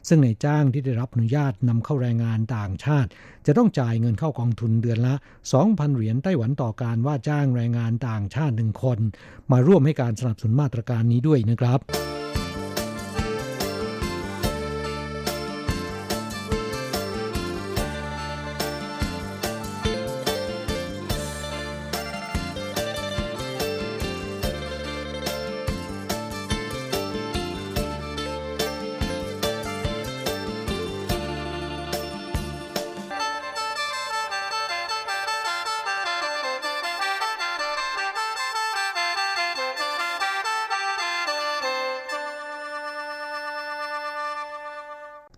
[0.07, 3.09] ซึ่งในจ้างที่ได้รับอนุญาตนำเข้าแรงงานต่างชาติ
[3.47, 5.13] จะต้องจ่ายเงินเข้ากองทุนเดือนละ
[5.55, 8.99] 2,000 เหรียญไต้หวันต่อการว่าจ้างแรงงานต่างชาติหนึ่งคน
[9.51, 12.20] มาร่วมให้การสนับสนุนมาตรการนี้ด้วยนะครับครับ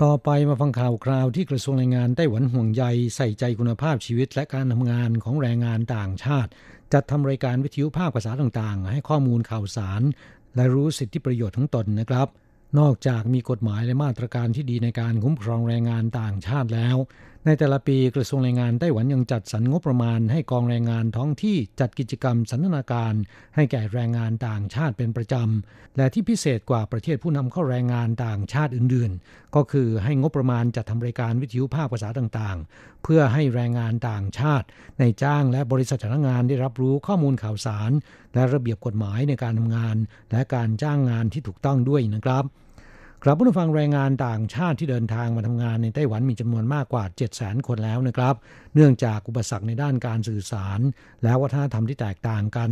[0.02, 2.84] ต่อไปมาฟังข่าวคราวที่กระทรวงแรงงานไต้หวันห่วงใย
[3.16, 6.50] ใส่ใจคุณภาพชีวิตและการทำงานของแรงงานต่างชาติ
[6.94, 10.02] จัดทำรายการวิทยุภาคภาษาต่างๆ ให้ข้อมูลข่าวสาร
[10.56, 12.28] และรู้สิทธิประโยชน์ของตนนะครับ
[12.80, 16.98] นอกจากมีกฎหมายและมาตรการที่ดีในการคุ้มครองแรงงานต่างชาติแล้ว
[17.46, 23.14] ในแต่ละปีกระทรวงแรงงานไต้หวันยังจัดสรรงบประมาณให้กองแรงงานท้องที่จัดกิจกรรมสันทนาการ
[23.56, 34.66] ให้แก่แรงงานต่างชาติเป็นประจำ และที่พิเศษกว่าประเทศผู้นำเข้าแรงงานต่างชาติอื่นๆ ก็คือให้งบประมาณจัดทำรายการวิทยุภาคภาษาต่างๆ เพื่อให้แรงงานต่างชาติ
[35.00, 37.92] ในจ้างและบริษัทจ้างงานได้รับรู้ข้อมูลข่าวสาร
[38.34, 39.96] และระเบียบกฎหมายในการทำงาน
[40.32, 42.46] และการจ้างงานที่ถูกต้องด้วยนะครับ
[43.26, 48.36] ครับผู้ฟังแรงงานต่างชาติที่เดินทางมาทำงานในไต้หวันมีจำนวนมากกว่า7 0 0 0 0 0 คนแล้วนะครับ
[48.76, 50.80] เนื่องจากอุปสรรคในด้านการสื่อสาร
[51.24, 52.70] และวัฒนธรรมที่แตกต่างกัน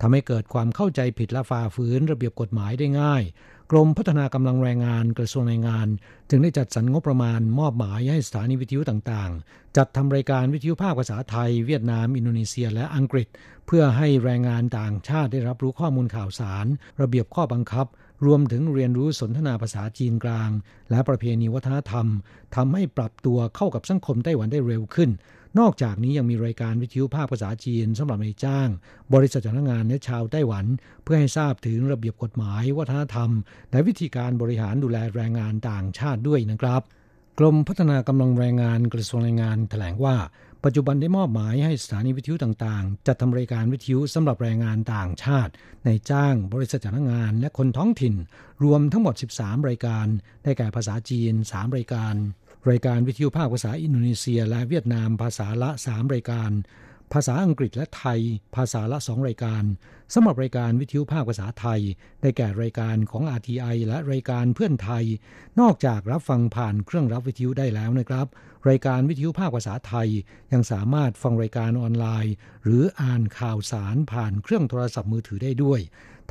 [0.00, 3.22] ทำให้เกิดความเข้าใจผิดและฝ่าฝืนระเบียบกฎหมายได้ง่าย
[3.70, 5.88] กรมพัฒนากำลังแรงงานกระทรวงแรงงาน
[6.30, 13.28] จึงได้จัดสรรงบประมาณมอบหมายให้สถานีวิทยุต่างๆ จัดทำรายการวิทยุภาคภาษาไทย เวียดนาม อินโดนีเซีย และอังกฤษ
[13.66, 16.66] เพื่อให้แรงงานต่างชาติได้รับรู้ข้อมูลข่าวสาร
[17.00, 17.88] ระเบียบข้อบังคับ
[18.26, 20.50] รวมถึงเรียนรู้สนทนาภาษาจีนกลาง
[20.90, 22.06] และประเพณีวัฒนธรรม
[22.56, 25.10] ทำให้ปรับตัวเข้ากับสังคมไต้หวันได้เร็วขึ้น
[25.58, 28.68] นอกจากนี้ยังมีรายการวิทยุภาคภาษาจีนสำหรับในจ้าง
[29.14, 30.64] บริษัทจ้างงานและชาวไต้หวัน
[31.02, 33.30] เพื่อให้ทราบถึงระเบียบกฎหมาย วัฒนธรรม
[33.70, 36.82] และวิธีการบริหารดูแลแรงงานต่างชาติด้วยนะครับ
[37.38, 40.16] กรมพัฒนากำลังแรงงานกระทรวงแรงงานแถลงว่า
[40.64, 45.52] ปัจจุบันได้มอบหมายให้สถานีวิทยุต่างๆ จัดทำรายการวิทยุสำหรับแรงงานต่างชาติ
[45.84, 48.14] ในจ้างบริษัทจ้างงาน และคนท้องถิ่น
[48.64, 50.06] รวมทั้งหมด 13 รายการ
[50.42, 52.14] ได้แก่ภาษาจีน 3 รายการ
[52.70, 56.50] รายการวิทยุภาคภาษาอินโดนีเซีย และเวียดนามภาษาละ 3 รายการ
[57.12, 58.20] ภาษาอังกฤษและไทย
[58.56, 59.64] ภาษาละ2รายการ
[60.14, 61.80] สำหรับรายการวิทยุภาคภาษาไทย
[62.20, 65.04] ได้แก่รายการของ RTI และรายการเพื่อนไทย
[65.60, 68.26] นอกจากรับฟังผ่านเครื่องรับวิทยุได้แล้วนะครับ
[68.68, 70.08] รายการวิทยุภาคภาษาไทย
[70.52, 72.34] ยังสามารถฟังรายการออนไลน์
[72.64, 75.80] หรืออ่านข่าวสารผ่านเครื่องโทรศัพท์มือถือได้ด้วย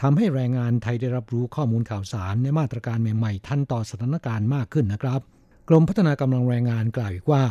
[0.01, 5.21] ทำให้แรงงานไทยได้รับรู้ข้อมูลข่าวสารในมาตรการใหม่ๆ ทันต่อสถานการณ์มากขึ้นนะครับ
[5.69, 7.43] กรมพัฒนากำลังแรงงานกล่าวอีกว่า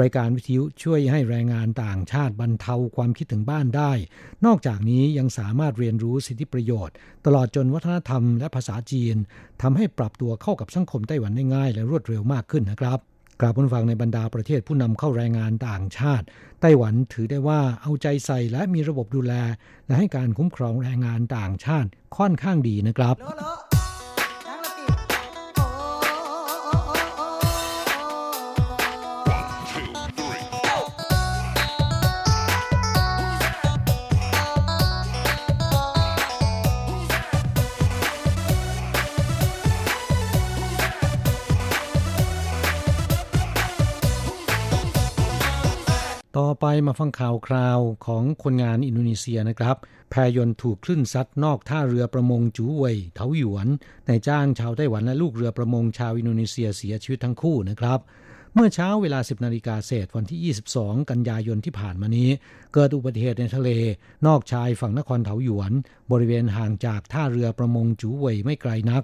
[0.00, 3.92] รายการวิทยุช่วยให้แรงงานต่างชาติบรรเทาความคิดถึงบ้านได้
[4.46, 6.94] นอกจากนี้ยังสามารถเรียนรู้สิทธิประโยชน์
[7.26, 9.16] ตลอดจนวัฒนธรรมและภาษาจีน
[9.62, 12.98] ทำให้ปรับตัวเข้ากับสังคมไต้หวันได้ง่าย และรวดเร็วมากขึ้นนะครับ
[13.40, 16.26] กราบผู้ฟังในบรรดาประเทศผู้นำเข้าแรงงานต่างชาติ
[16.60, 19.34] ไต้หวันถือได้ว่าเอาใจใส่และมีระบบดูแล
[19.86, 23.16] และให้การคุ้มครองแรงงานต่างชาติค่อนข้างดีนะครับ
[46.40, 49.76] ต่อไปมาฟังข่าวคราวของคนงานอินโดนีเซียนะครับ
[50.10, 53.66] แพยนถูกคลื่นซัดนอกท่าเรือประมงจูเวยเถาหยวน
[54.06, 57.98] ในจ้างชาวไต้หวันและลูกเรือประมงชาวอินโดนีเซียเสียชีวิตทั้งคู่นะครับ
[58.54, 62.28] เมื่อเช้าเวลา 10นาฬิกาเศษวันที่ 22 กันยายนที่ผ่านมานี้
[62.74, 63.70] เกิดอุบัติเหตุในทะเล
[64.26, 65.72] นอกชายฝั่งนครเถาหยวน
[66.12, 69.02] บริเวณห่างจากท่าเรือประมงจูเวยไม่ไกลนัก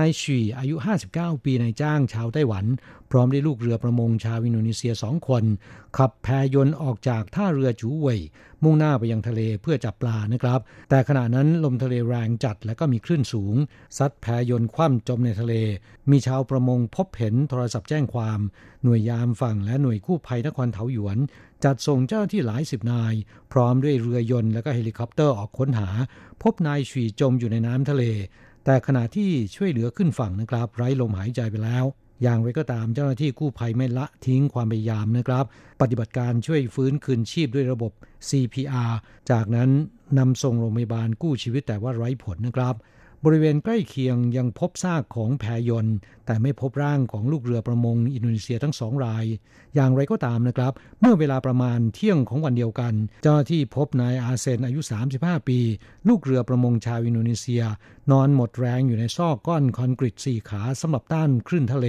[0.00, 0.76] นายชีอายุ
[1.10, 2.64] 59 ปีนายจ้างชาวไต้หวัน
[3.10, 5.44] พร้อมด้วยลูกเรือประมงชาวอินโดนีเซียสองคน
[5.96, 8.20] ขับแพยนต์ออกจากท่าเรือจูเวย
[8.62, 13.54] มุ่งหน้าไปยังทะเลเพื่อจับปลานะครับ แต่ขณะนั้นลมทะเลแรงจัดและก็มีคลื่นสูง
[13.98, 15.54] ซัดแพยนต์คว่ำจมในทะเล
[16.10, 18.40] มีชาวประมงพบเห็นโทรศัพท์แจ้งความ
[18.84, 21.18] หน่วยยามฝั่งและหน่วยกู้ภัยนครเถาหยวน
[21.64, 23.14] จัดส่งเจ้าหน้าที่หลายสิบนาย
[23.52, 25.88] พร้อมด้วยเรือยนต์และก็เฮลิคอปเตอร์ออกค้นหา
[26.42, 28.04] พบนายชีจมอยู่ในน้ำทะเล
[28.68, 31.84] แต่ขณะที่ช่วยเหลือขึ้นฝั่งนะครับ ไร้ลมหายใจไปแล้ว
[32.22, 35.44] อย่างไรก็ตามเจ้าหน้าที่กู้ภัยไม่ละทิ้งความพยายามนะครับ
[35.80, 37.92] ปฏิบัติการช่วยฟื้นคืนชีพด้วยระบบ
[38.28, 38.92] CPR
[39.30, 39.70] จากนั้น
[40.18, 42.74] นำส่งโรงพยาบาลกู้ชีวิตแต่ว่าไร้ผลนะครับ
[43.28, 45.96] บริเวณใกล้เคียงยังพบซากของแพยนต์
[46.26, 49.24] แต่ไม่พบร่างของลูกเรือประมงอินโดนีเซียทั้งสองราย
[49.74, 54.80] อย่างไรก็ตามนะครับ เมื่อเวลาประมาณเที่ยงของวันเดียวกัน เจ้าหน้าที่พบนายอาเซนอายุ
[55.14, 55.58] 35 ปี
[56.08, 57.62] ลูกเรือประมงชาวอินโดนีเซีย
[58.10, 61.86] นอนหมดแรงอยู่ในซอกก้อนคอนกรีตสี่ขาสำหรับต้านคลื่นทะเล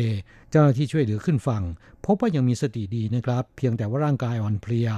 [0.52, 1.64] เจ้าหน้าที่ช่วยเหลือขึ้นฝั่ง
[2.06, 4.90] พบว่ายังมีสติดีนะครับ เพียงแต่ว่าร่างกายอ่อนเพลีย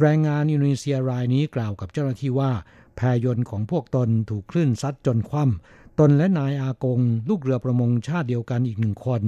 [0.00, 2.52] แรงงานอินโดนีเซียรายนี้กล่าวกับเจ้าหน้าที่ว่า
[2.96, 9.22] แพยนต์ของพวกตนถูกคลื่นซัดจนคว่ำ ตนและนายอากง ลูกเรือประมงชาติเดียวกันอีกหนึ่งคน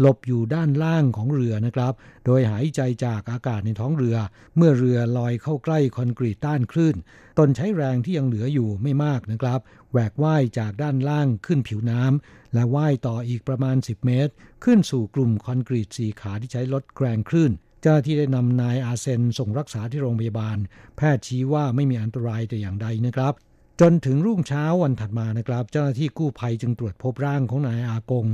[0.00, 1.92] หลบอยู่ด้านล่างของเรือนะครับ
[2.26, 4.16] โดยหายใจจากอากาศในท้องเรือ
[4.56, 6.96] เมื่อเรือลอยเข้าใกล้คอนกรีตต้านคลื่น
[7.38, 9.60] ตนใช้แรงที่ยังเหลืออยู่ไม่มากนะครับ
[9.90, 14.32] แหวกว่ายจากด้านล่างขึ้นผิวน้ำและว่ายต่ออีกประมาณ 10 เมตร
[14.64, 17.52] ขึ้นสู่กลุ่มคอนกรีตสีขาที่ใช้ลดแรงคลื่น
[17.82, 20.58] เจ้าที่ได้นำนายอาเซนส่งรักษาที่โรงพยาบาล
[20.96, 23.34] แพทย์ชี้ว่าไม่มีอันตรายแต่อย่างใดนะครับ
[23.82, 28.26] จนถึงรุ่งเช้าวันถัดมานะครับ เจ้าหน้าที่กู้ภัยจึงตรวจพบร่างของนายอากง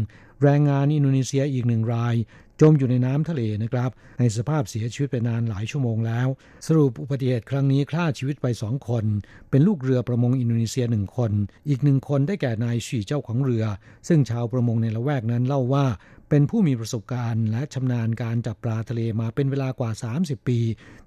[0.43, 2.15] แรงงานอินโดนีเซียอีกหนึ่งราย
[2.61, 6.29] จมอยู่ในน้ำทะเลนะครับ ในสภาพเสียชีวิตไปนานหลายชั่วโมงแล้ว
[6.67, 9.05] สรุปอุบัติเหตุครั้งนี้ฆ่าชีวิตไปสองคน
[9.51, 11.33] เป็นลูกเรือประมงอินโดนีเซียหนึ่งคน
[11.69, 13.65] อีกหนึ่งคนได้แก่นายฉีเจ้าของเรือ
[14.09, 15.87] ซึ่งชาวประมงในละแวกนั้นเล่าว่า
[16.29, 20.59] เป็นผู้มีประสบการณ์และชำนาญการจับปลาทะเลมาเป็นเวลากว่า 30 ปี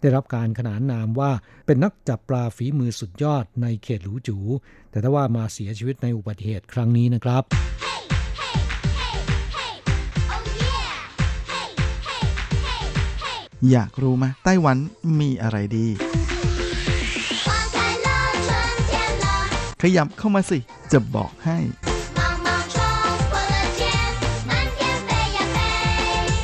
[0.01, 1.31] ได้รับการขนานนามว่า
[1.65, 4.37] เป็นนักจับปลาฝีมือสุดยอดในเขตหลูจู
[4.91, 7.43] แต่ถ้าว่ามาเสียชีวิตในอุบัติเหตุครั้งนี้นะครับ
[13.71, 14.77] อยากรู้ไหมไต้หวัน
[15.19, 15.87] มีอะไรดี
[19.81, 20.59] ขยับเข้ามาสิ
[20.91, 21.57] จะบอกให้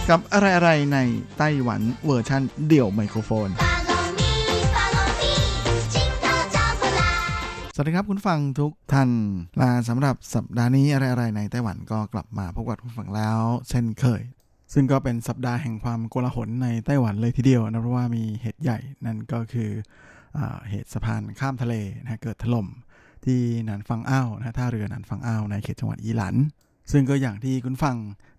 [0.09, 0.99] กับอะไรๆใน
[1.37, 3.49] ไต้หวันเวอร์ชันเดี่ยวไมโครโฟน
[7.75, 9.09] สวัสดีครับคุณฟังทุกท่าน
[9.61, 13.39] ลาสำหรับสัปดาห์นี้อะไรๆในไต้หวันก็กลับมาพบกับคุณฟังแล้ว
[13.69, 14.21] เช่นเคย
[14.73, 19.69] ซึ่งก็เป็นสัปดาห์แห่งความโกลาหลในไต้หวันเลยทีเดียวนะเพราะว่ามีเหตุใหญ่นั่นก็คือ
[20.37, 20.39] อ
[20.69, 22.67] เหตุสะพานข้ามทะเลนะเกิดถล่ม
[23.25, 26.35] ที่หนานฟังอ้าวนะท่าเรือหนานฟังอ้าวในเขตจังหวัดอีหลัน
[26.91, 27.95] ซึ่งก็อย่างที่คุณฟัง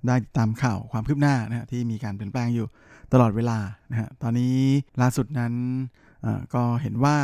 [0.06, 2.66] ได้ติดตามข่าวความคืบหน้านะที่มีการเปลี่ยนแปลงอยู่
[3.12, 3.58] ตลอดเวลา
[3.90, 4.56] นะฮะตอนนี้
[5.00, 5.54] ล่าสุดนั้น
[6.54, 7.16] ก็เห็นว่า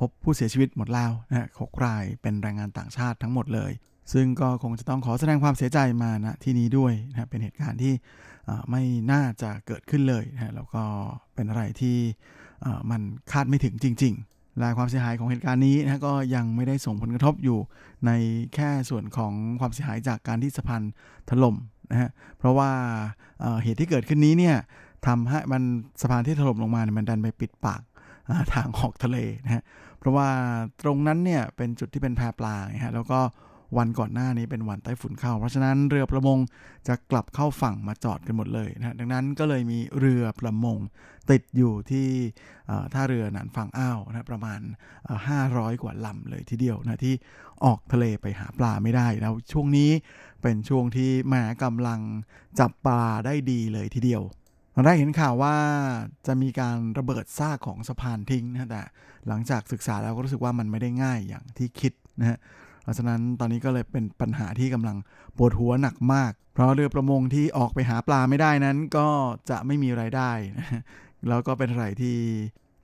[0.00, 3.72] พบผู้เสียชีวิตหมดแล้วนะหกรายเป็นแรงงานต่างชาติทั้งหมดเลย
[4.12, 7.92] ซึ่งก็คงจะต้องขอแสดงความเสียใจมาณที่นี้ด้วยนะเป็นเหตุการณ์ที่
[8.70, 10.82] ไม่น่าจะเกิดขึ้นเลยนะแล้วก็
[11.34, 11.96] เป็นอะไรที่
[12.90, 13.02] มัน
[13.32, 17.58] คาดไม่ถึงจริง ๆ และความเสียหายของเหตุการณ์นี้นะก็ยังไม่ได้ส่งผลกระทบอยู่
[18.06, 18.10] ใน
[18.54, 20.82] แค่ส่วนของความเสียหายจากการที่สะพาน
[21.30, 21.56] ถล่ม
[21.90, 22.70] นะฮะเพราะว่า
[23.62, 24.56] เหตุที่เกิดขึ้นนี้เนี่ย
[25.06, 25.62] ทำให้มัน
[26.00, 27.80] สะพานที่ถล่มลงมาเนี่ยมันดันไปปิดปาก
[28.54, 29.62] ทางออกทะเลนะฮะ
[29.98, 30.28] เพราะว่า
[30.82, 33.20] ตรงนั้นเนี่ยเป็นจุดที่เป็นแพปลาฮะแล้วก็
[33.76, 36.38] วันก่อนหน้านี้เป็นวันไต้ฝุ่นเข้า เพราะฉะนั้นเรือประมง
[36.88, 40.78] จะกลับเข้าฝั่งมาจอดกันหมดเลยนะดังนั้นก็เลยมีเรือประมง
[41.30, 42.08] ติดอยู่ที่
[42.92, 44.60] ท่าเรือหนานฝั่งอ้าวนะประมาณ
[45.20, 47.14] 500 กว่าลำเลยทีเดียวนะที่
[47.64, 49.90] ออกทะเลไปหาปลาไม่ได้แล้วช่วงนี้
[50.42, 52.00] เป็นช่วงที่แหมกำลัง
[52.58, 54.22] จับปลาได้ดีเลยทีเดียว
[54.74, 55.56] ตอนแรกเห็นข่าวว่า
[56.26, 58.82] จะมีการระเบิดซากของสะพานทิ้งนะแต่
[59.28, 62.38] หลังจากศึกษาแล้วก็รู้สึกว่ามันไม่ได้ง่ายอย่างที่คิดนะฮะ
[62.88, 64.96] ราะฉะนั้นตอนนี้ก็เลยเป็นปัญหาที่กำลัง
[65.36, 69.08] ปวดหัวหนักมาก เพราะเรือประมงที่ออกไปหาปลาไม่ได้นั้นก็
[69.50, 70.30] จะไม่มีไรายได้
[71.28, 72.16] แล้วก็เป็นอะไรที่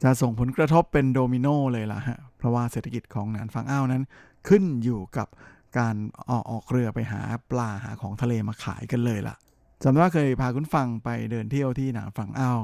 [0.03, 4.05] จะส่งผลกระทบเป็นโดมิโนเลยล่ะฮะ เพราะว่าเศรษฐกิจของหนานฟังอ้าวนั้น
[4.49, 5.29] ขึ้นอยู่กับ
[5.79, 5.97] การ
[6.31, 9.37] ออกออกเรือไปหาปลาหาของทะเลมาขายกันเลยล่ะ
[9.83, 12.61] จำได้ว่าเคยพาคุณผู้ฟังไปเดินเที่ยวที่หนานฟางอ้าว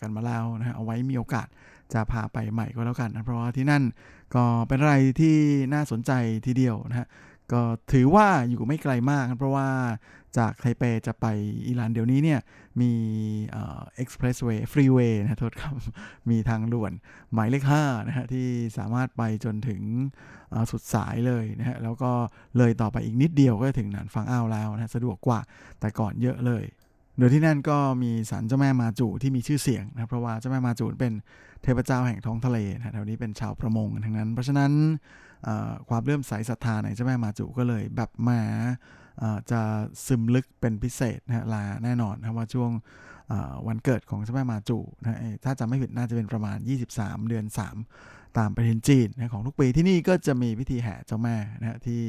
[0.00, 1.46] กันมาแล้วนะฮะเอาไว้มีโอกาส
[1.92, 3.82] จะพาไปใหม่ก็แล้วกันนะเพราะว่าที่นั่น
[4.34, 5.36] ก็เป็นอะไรที่
[5.74, 6.12] น่าสนใจ
[6.46, 7.08] ทีเดียวนะฮะ
[7.52, 7.62] ก็
[7.92, 9.68] ถือว่าอยู่ไม่ไกลมากเพราะว่า
[10.38, 11.26] จากไทเปจะไป
[11.66, 12.40] อิหร่านเดี๋ยวนี้เนี่ย
[12.80, 12.92] มี
[13.52, 15.74] expressway freeway นะโทษครับ
[16.30, 16.92] มีทางด่วน
[17.32, 18.46] หมายเลข5นะฮะที่
[18.78, 19.80] สามารถไปจนถึง
[20.70, 22.12] สุดสายเลยนะฮะแล้วก็
[22.58, 25.40] เลยต่อไปอีกนิดเดียวก็ถึงหนานฟังอ้าวแล้วนะสะดวกกว่า
[25.80, 26.64] แต่ก่อนเยอะเลย
[27.18, 31.12] โดยที่นั่นก็มีศาลเจ้าแม่มาจูที่มีชื่อเสียงนะเพราะว่าเจ้าแม่มาจูเป็น
[31.62, 34.72] เทพเจ้าแห่งท้องทะเลนะแถวนี้เป็นชาวประมงทั้งนั้น เพราะฉะนั้น
[35.88, 38.40] ความเลื่อมใสศรัทธาในเจ้าแม่มาจูก็เลยแบบมา
[39.50, 39.60] จะ
[40.06, 42.70] ซึมลึกเป็นพิเศษนะลาแน่นอนนะว่าช่วง
[43.66, 46.58] วันเกิดของเจ้าแม่มาจูนะถ้าจำไม่ผิดน่าจะเป็นประมาณ
[46.92, 47.44] 23 เดือน
[47.92, 52.00] 3 ตามประเทศจีนนะของทุกปีที่นี่ก็จะมีพิธีแห่เจ้าแม่นะที่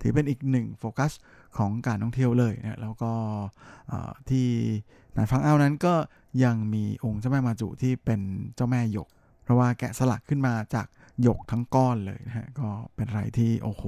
[0.00, 1.12] ถือเป็นอีกหนึ่งโฟกัส
[1.58, 3.12] ของการท่องเที่ยวเลยนะแล้วก็
[4.30, 4.46] ที่
[5.16, 5.94] นานฟังเอ้านั้นก็
[6.44, 8.20] ยังมีองค์เจ้าแม่มาจูที่เป็น
[8.54, 9.08] เจ้าแม่หยก
[9.42, 10.86] เพราะว่าแกะสลักขึ้นมาจาก
[11.22, 13.84] หยกทั้งก้อนเลยนะฮะก็เป็นอะไรที่โอ้โห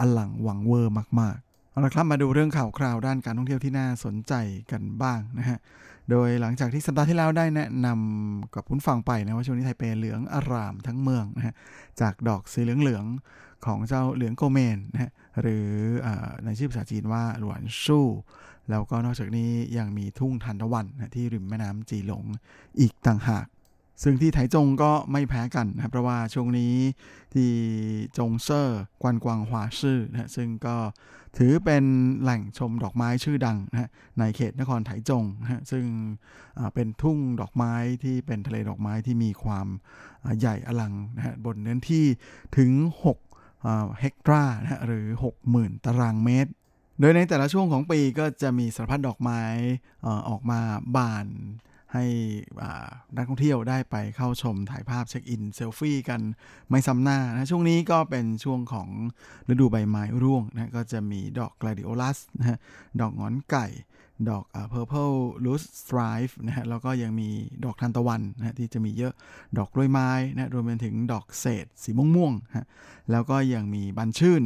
[0.00, 4.32] อลังวังเวอร์มากๆเอาละครับมาดูเรื่องข่าวคราวด้านการท่องเที่ยวที่น่าสนใจ
[4.72, 5.58] กันบ้างนะฮะ
[6.10, 11.54] โดยหลังจากที่สัปดาห์ที่แล้วได้แนะนำกับคุณฟังไปนะว่าช่วงนี้ไทเปเหลืองอารามทั้งเมืองนะฮะ
[12.00, 13.04] จากดอกสีเหลืองเหลือง
[13.66, 15.68] ของเจ้าเหลืองโกเมนนะฮะหรือ
[16.06, 16.08] อ
[16.44, 18.06] ในชื่อภาษาจีนว่าหลวนชู่
[18.70, 22.24] แล้วก็นอกจากนี้ยังมีทุ่งทันตะวันนะที่ริมแม่น้ำจีหลง
[22.80, 23.46] อีกต่างหาก
[24.02, 26.74] ซึ่งที่ไถจงก็ไม่แพ้กันนะเพราะว่าช่วงนี้
[27.34, 27.50] ที่
[28.18, 30.76] จงเซอร์กวนกวางฮวาซื่อนะซึ่งก็
[31.38, 31.84] ถือเป็น
[32.22, 35.84] แหล่งชมดอกไม้ชื่อดังนะในเขตนครไถจงนะซึ่ง
[36.74, 39.66] เป็นทุ่งดอกไม้ที่เป็นทะเลดอกไม้ที่มีความ
[40.38, 42.04] ใหญ่อลังนะบนเนื้อที่
[42.56, 42.70] ถึง
[43.06, 43.31] 6
[44.00, 45.06] เฮกตร์นะหรือ
[45.46, 46.52] 60,000 ตารางเมตร
[47.00, 49.42] โดยในแต่ละช่วงของปีก็จะมีสารพัดดอกไม้
[50.28, 50.60] ออกมา
[50.96, 51.26] บาน
[51.92, 52.06] ให้
[53.16, 56.20] นักท่องเที่ยวได้ไปเข้าชมถ่ายภาพเช็คอินเซลฟี่กัน
[56.70, 58.88] ไม่ซ้ำหน้านะช่วงนี้ก็เป็นช่วงของ
[59.48, 62.58] ฤดูใบไม้ร่วงนะก็จะมีดอกกลาดิโอลัสนะฮะ
[63.00, 63.66] ดอกงอนไก่
[64.28, 67.30] ดอกเ purple loose stripe นะฮะแล้วก็ยังมี
[67.64, 69.14] ดอกทานตะวันนะที่จะมีเยอะ
[69.58, 72.66] ดอกกล้วยไม้นะรวมไปถึงดอกเศษสีม่วงๆฮะ
[73.10, 74.42] แล้วก็ยังมีบันชื่น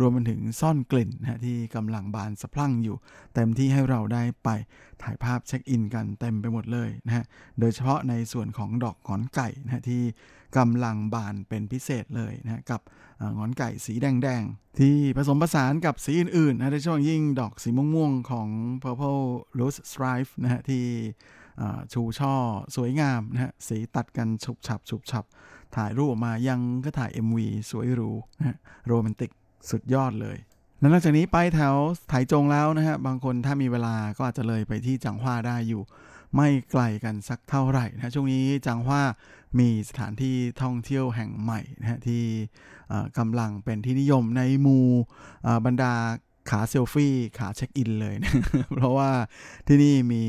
[0.00, 2.96] รวมไปถึงซ่อนกลิ่นนะที่กำลังบานสะพรั่งอยู่
[3.34, 4.48] เต็มที่ให้เราได้ไป
[5.02, 7.24] ถ่ายภาพเช็คอินกันเต็มไปหมดเลยนะฮะ
[7.60, 10.02] โดยเฉพาะในส่วนของดอกงอนไก่นะที่
[10.56, 12.80] กำลังบานเป็นพิเศษเลยนะกับ
[13.38, 18.48] งอนไก่สีแดงๆ ที่ผสมผสานกับสีอื่นๆนะโดยเฉพาะยิ่งดอกสีม่วงๆ ของ
[18.82, 19.24] purple
[19.58, 20.84] rose stripe นะฮะที่
[21.92, 22.34] ชูช่อ
[22.76, 25.24] สวยงามนะฮะสีตัดกันฉุบฉับฉุบฉับ
[25.76, 27.38] ถ่ายรูปออกมายังก็ถ่าย MV
[27.70, 29.30] สวยหรูนะฮะโรแมนติก
[29.70, 30.36] สุดยอดเลย
[30.78, 31.74] แล้วนอกจากนี้ไปแถว
[32.08, 35.82] ไถจงแล้วนะฮะบางคนถ้ามีเวลาก็อาจจะเลยไปที่จังหว้าได้อยู่
[36.36, 39.02] ไม่ไกลกันสักเท่าไหร่นะช่วงนี้จังหว้า
[39.58, 42.22] มีสถานที่ท่องเที่ยวแห่งใหม่นะฮะที่
[43.18, 44.86] กำลังเป็นที่นิยมในหมู่
[45.66, 45.94] บรรดา
[46.50, 48.32] ขาเซลฟี่ขาเช็คอินเลยนะ
[48.74, 49.10] เพราะว่า
[49.66, 50.22] ที่นี่มี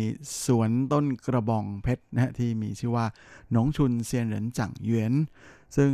[0.45, 3.05] สวนต้นกระบองเพชรนะฮะที่มีชื่อว่า
[3.51, 5.13] หนงชุนเซียนเหรินจังหยวน
[5.75, 5.91] ซึ่ง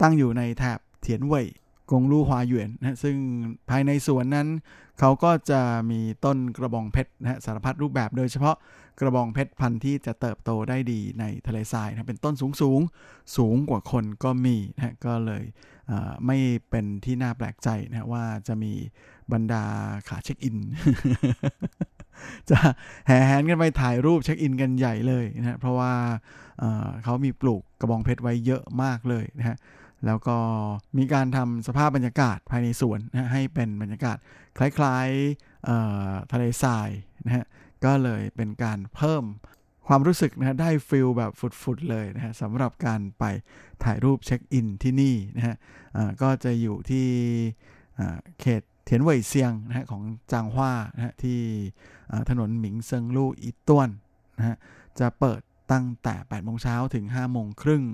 [0.00, 1.46] ตั้งอยู่ในแถบเทียนเว่ย
[1.90, 3.16] กงลู่ฮวาหยวนนะซึ่ง
[3.70, 4.48] ภายในสวนนั้น
[5.00, 5.60] เขาก็จะ
[5.90, 8.56] มีต้นกระบองเพชรนะฮะสารพัดรูปแบบโดยเฉพาะ
[9.00, 12.80] กระบองเพชรพันธุ์ที่จะเติบโตได้ดีในทะเลทรายนะเป็นต้นสูงสูง
[13.36, 15.44] สูงกว่าคนก็มีนะก็เลย
[16.26, 16.38] ไม่
[16.70, 18.72] เป็นที่น่าแปลกใจนะว่าจะมี
[19.32, 19.64] บรรดา
[20.08, 20.56] ขาเช็คอิน
[22.50, 22.58] จะ
[23.06, 25.92] แห่แหนกันไปถ่ายรูปเช็คอินกันใหญ่เลยนะเพราะว่า
[27.04, 29.56] เขามีปลูกกระบองเพชรไว้เยอะมากเลยนะฮะ
[30.06, 30.36] แล้วก็
[30.98, 34.16] มีการทำสภาพบรรยากาศภายในสวนนะให้เป็นบรรยากาศ
[34.58, 36.88] คล้ายๆทะเลทราย
[37.24, 37.44] นะฮะ
[37.84, 39.24] ก็เลยเป็นการเพิ่ม
[39.88, 41.32] ความรู้สึกนะได้ feel แบบ
[41.62, 43.24] สุดๆเลยนะฮะสำหรับการไป
[43.84, 45.56] ถ่ายรูปเช็คอินที่นี่นะฮะ
[46.22, 47.06] ก็จะอยู่ที่
[48.40, 51.40] เขตเทียนเว่ยเซียงนะฮะของจางฮวานะฮะที่
[52.30, 53.88] ถนนหมิงเซิงลู่อีต้วน
[54.38, 54.56] นะฮะ
[55.00, 55.40] จะเปิด
[55.72, 57.84] ตั้งแต่8โมงเช้าถึง5โมงครึ่ง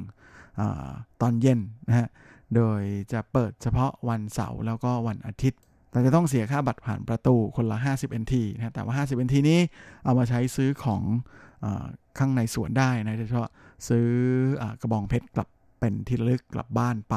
[1.20, 2.09] ตอนเย็นนะฮะ
[2.56, 2.80] โดย
[3.12, 9.61] จะเปิดเฉพาะวันเสาร์แล้วก็วันอาทิตย์แต่จะต้องเสียค่าบัตรผ่านประตูคนละ 50 NT นะแต่ว่า 50 NT นี้
[10.04, 11.02] เอามาใช้ซื้อของ
[11.64, 11.66] อ
[12.18, 13.50] ข้างในสวนได้นะโดยเฉพาะ
[13.88, 14.06] ซื้อ
[14.80, 15.48] กระบองเพชรกลับ
[15.80, 17.14] เป็นที่ระลึกกลับบ้านไป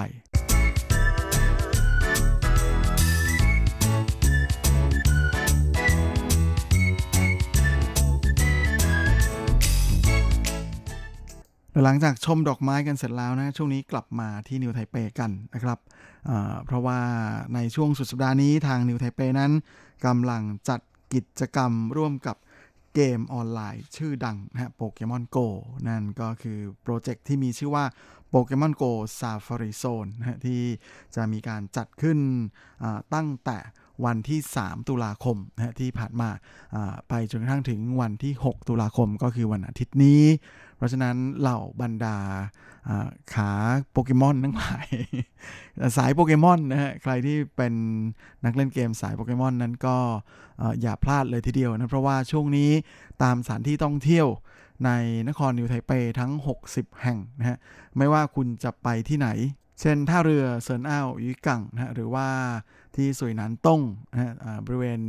[11.84, 15.80] หลังจากชมดอกไม้กันเสร็จแล้วนะช่วงนี้กลับมาที่นิวไทเปกันนะครับ
[16.66, 17.00] เพราะว่า
[17.56, 19.52] ในช่วงสุดสัปดาห์นี้ทางนิวไทเปนั้น
[20.06, 20.80] กำลังจัด
[21.14, 22.38] กิจกรรมร่วมกับ
[22.96, 25.38] เกมออนไลน์ชื่อดังนะฮะ Pokémon GO
[25.88, 27.86] นั่นก็คือ project ที่มีชื่อว่า
[28.30, 28.84] Pokémon GO
[29.20, 30.62] Safari Zone นะที่
[31.16, 32.20] จะมีการจัดขึ้น
[33.14, 33.58] ตั้งแต่
[34.06, 36.30] วันที่ 3 ตุลาคมนะที่ผ่านมา
[37.10, 40.24] ไปจนกระทั่งถึงวันที่ 6 ตุลาคมก็คือวันอาทิตย์นี้
[40.82, 42.18] เพราะฉะนั้นเหล่าบรรดา
[43.34, 43.52] ขา
[43.92, 44.88] โปเกมอนทั้งหลาย
[45.98, 47.74] สายโปเกมอนนะฮะใครที่เป็น
[48.46, 49.98] นักเล่นเกมสายโปเกมอนนั้นก็
[50.82, 52.72] อย่าพลาดเลยทีเดียวนะ เพราะว่าช่วงนี้
[53.24, 54.28] ตามสถานที่ต้องเที่ยว
[54.86, 54.92] ใน
[55.28, 56.32] นครนิวไทเปทั้ง
[56.68, 57.58] 60 แห่งนะฮะ
[57.98, 59.30] ไม่ว่าคุณจะไปที่ไหน
[59.80, 62.28] เช่นท่าเรือเซินอ้าวยุกังนะหรือว่า
[62.96, 64.32] ที่สุยนันต้งนะฮะ
[64.66, 65.00] บริเวณ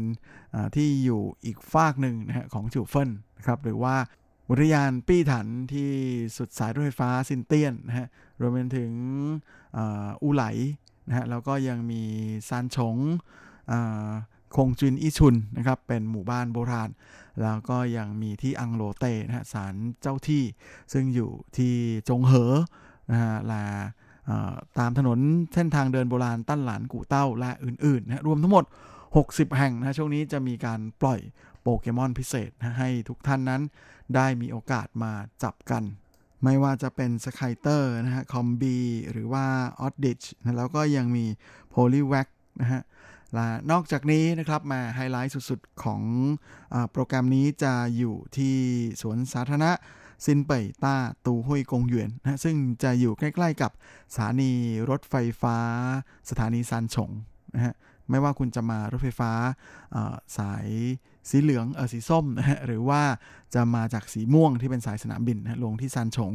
[0.77, 3.95] ที่อยู่อีกฝากหนึ่งนะฮะของจิวเฟินนะครับหรือว่า
[4.55, 5.91] อุทยานปี้ถันที่
[6.37, 8.09] สุดสายรถไฟฟ้าซินเตียนนะฮะ
[8.41, 8.93] รวมไปถึง
[10.23, 10.45] อูไหล
[11.09, 12.03] นะฮะแล้วก็ยังมี
[12.49, 12.97] ซานฉง
[14.57, 16.91] คงจุนอิชุนนะครับเป็นหมู่บ้านโบราณ
[17.43, 20.45] แล้วก็ยังมีที่อังโลเตนะฮะศาลเจ้าที่
[20.93, 21.75] ซึ่งอยู่ที่
[22.09, 22.55] จงเหอ
[23.11, 23.65] นะฮะและ
[24.79, 25.19] ตามถนน
[25.55, 28.65] เส้นทางเดินโบราณตั้นหลานกู่เต้าและอื่นๆนะรวมทั้งหมด
[29.11, 31.21] 60 แห่งนะช่วงนี้จะมีการปล่อย
[31.63, 33.63] โปเกมอนพิเศษนะให้ทุกท่านนั้น
[34.17, 35.83] ได้มีโอกาสมาจับกัน
[36.45, 38.79] ไม่ว่าจะเป็น Scyther นะฮะ Combee
[39.13, 39.45] หรือว่า
[39.81, 41.27] Oddish นะแล้วก็ยังมี
[41.69, 42.29] Poliwag
[42.61, 42.83] นะฮะ
[43.35, 46.03] และนอกจากนี้นะครับมาไฮไลท์สุดๆ ของ
[46.75, 48.57] อโปรแกรมนี้จะอยู่ที่
[49.03, 49.73] สวนสาธารณะ
[50.25, 50.95] ซินเป่ยต้า
[51.27, 53.71] ตูห้วยกงหยวนนะซึ่งจะอยู่ใกล้ๆกับ
[54.13, 54.53] สถานี
[54.91, 55.57] รถไฟฟ้า
[56.31, 57.11] สถานีซานฉง
[57.55, 57.75] นะฮะ
[58.11, 59.31] ไม่ว่าคุณจะมารถไฟฟ้า
[60.37, 60.67] สาย
[61.31, 63.03] สีเหลืองเออสีส้มนะฮะหรือว่า
[63.55, 66.33] จะมาจากสีม่วงที่เป็นสายสนามบินนะลงที่ซานฉง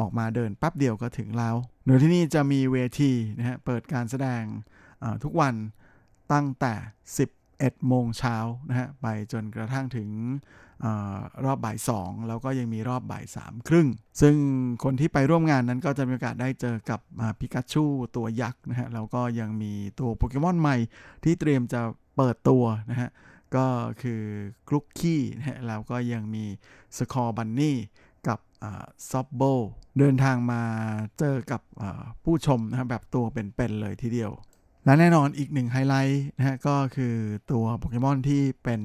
[0.00, 1.54] ออกมาเดินแป๊บเดียวก็ถึงแล้ว
[1.86, 4.42] โดยที่นี่จะมีเวทีนะฮะเปิดการแสดง
[5.24, 5.54] ทุกวัน
[6.32, 6.74] ตั้งแต่
[7.30, 8.36] 11 โมงเช้า
[8.68, 10.08] นะฮะไปจนกระทั่งถึง
[10.84, 10.86] อ
[11.44, 13.88] รอบบ่ายสองแล้วก็ยังมีรอบบ่ายสามครึ่ง
[14.20, 14.34] ซึ่ง
[14.84, 17.00] คนที่ไปร่วมงานนั้นก็จะมีโอกาสได้เจอกับ
[17.38, 17.84] ปิกัชู
[18.16, 20.76] ตัวยักษ์นะฮะแล้วก็ยังมีตัวโปเกมอนใหม่
[21.24, 21.80] ที่เตรียมจะ
[22.16, 23.10] เปิดตัวนะฮะ
[23.54, 23.66] ก็
[24.02, 24.22] คือ
[24.68, 26.44] กรุ๊กกี้นะฮะแล้วก็ยังมี
[26.96, 27.78] สคอร์บันนี่
[28.28, 28.38] กับ
[29.10, 29.42] ซอบโบ
[29.98, 30.62] เดินทางมา
[31.18, 31.62] เจอกับ
[32.22, 34.32] ผู้ชมนะแบบตัวเป็นๆเลยทีเดียว
[34.84, 37.14] และแน่นอนอีกหนึ่งไฮไลท์นะฮะก็คือ
[37.50, 38.82] ตัวโปเกมอนที่เป็น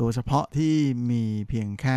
[0.00, 0.74] ตัวเฉพาะที่
[1.10, 1.96] มีเพียงแค่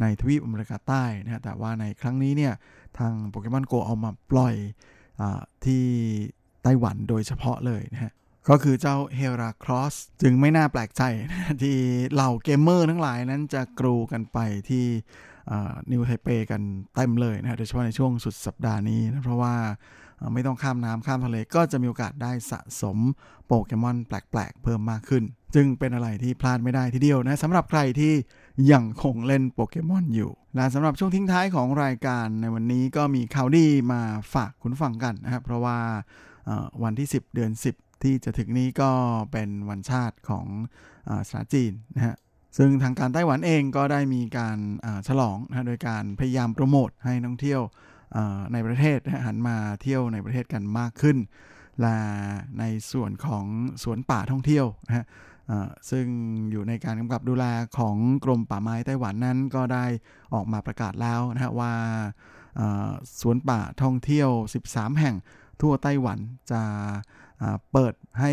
[0.00, 2.54] ในทวีปอเมริกาใต้นะฮะแต่ว่าในครั้งนี้เนี่ย
[2.98, 4.54] ทาง Pokémon GO เอามาปล่อย
[5.20, 5.22] อ
[5.64, 5.84] ที่
[6.62, 8.12] ไต้หวันโดยเฉพาะเลยนะฮะ
[8.48, 11.02] ก็คือเจ้า Heracross จึงไม่น่าแปลกใจ
[11.62, 11.76] ที่
[12.12, 14.86] เหล่าเกมเมอร์ทั้งหลายนั้นจะกรูกันไปที่
[15.90, 16.62] นิวไทเปกัน
[16.94, 19.54] เต็มเลยนะโดยเฉพาะในช่วงสุดสัปดาห์นี้นะเพราะว่า
[20.32, 22.98] ไม่ต้องข้ามน้ำข้ามทะเลก็จะมีโอกาสได้สะสม
[23.46, 25.24] โปเกมอนแปลกๆ เพิ่มมากขึ้น
[25.54, 28.12] จึงเป็นอะไรที่พลาดไม่ได้ทีเดียวนะสำหรับใครที่
[28.72, 34.00] ยังคงเล่นโปเกมอนอยู่ และสำหรับช่วงทิ้งท้ายของรายการในวันนี้ก็มีข่าวดีมา
[34.34, 35.78] ฝากคุณฟังกันนะครับเพราะว่า
[36.82, 38.90] วันที่ 10 เดือน 10 ที่จะถึงนี้ก็
[39.32, 40.46] เป็นวันชาติของ
[41.08, 42.16] อสาจีนนะฮะ
[42.56, 44.58] ซึ่งทางการไต้หวันเองก็ได้มีการ
[45.08, 47.62] ฉลองนะโดยการพยายามโปรโมทให้นักท่องเที่ยว
[48.52, 51.16] ในประเทศหันมาเที่ยวในประเทศกันมากขึ้น
[51.80, 51.96] และ
[52.58, 53.44] ในส่วนของ
[53.82, 55.04] สวนป่าท่องเที่ยวนะฮะ
[55.90, 56.06] ซึ่ง
[56.50, 57.44] อยู่ในการกำกับดูแล
[57.78, 59.84] ของกรมป่าไม้ไต้หวันนั้นก็ได้
[60.34, 61.72] ออกมาประกาศแล้วนะฮะว่า
[63.20, 64.30] สวนป่าท่องเที่ยว
[64.66, 65.16] 13 แห่ง
[65.62, 66.18] ทั่วไต้หวัน
[66.52, 66.62] จะ
[67.72, 68.32] เปิดให้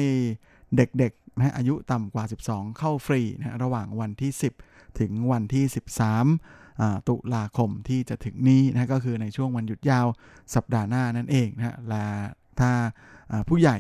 [0.78, 4.32] เด็กๆนะอายุต่ำกว่า 12 เข้าฟรีนะระหว่างวันที่
[4.66, 5.66] 10 ถึงวันที่
[6.32, 10.08] 13 ตุลาคมที่จะถึงนี้นะก็คือในช่วงวันหยุดยาว
[10.56, 12.06] สัปดาห์หน้านั่นเองนะและ
[12.60, 12.72] ถ้า
[13.49, 13.78] ผู้ใหญ่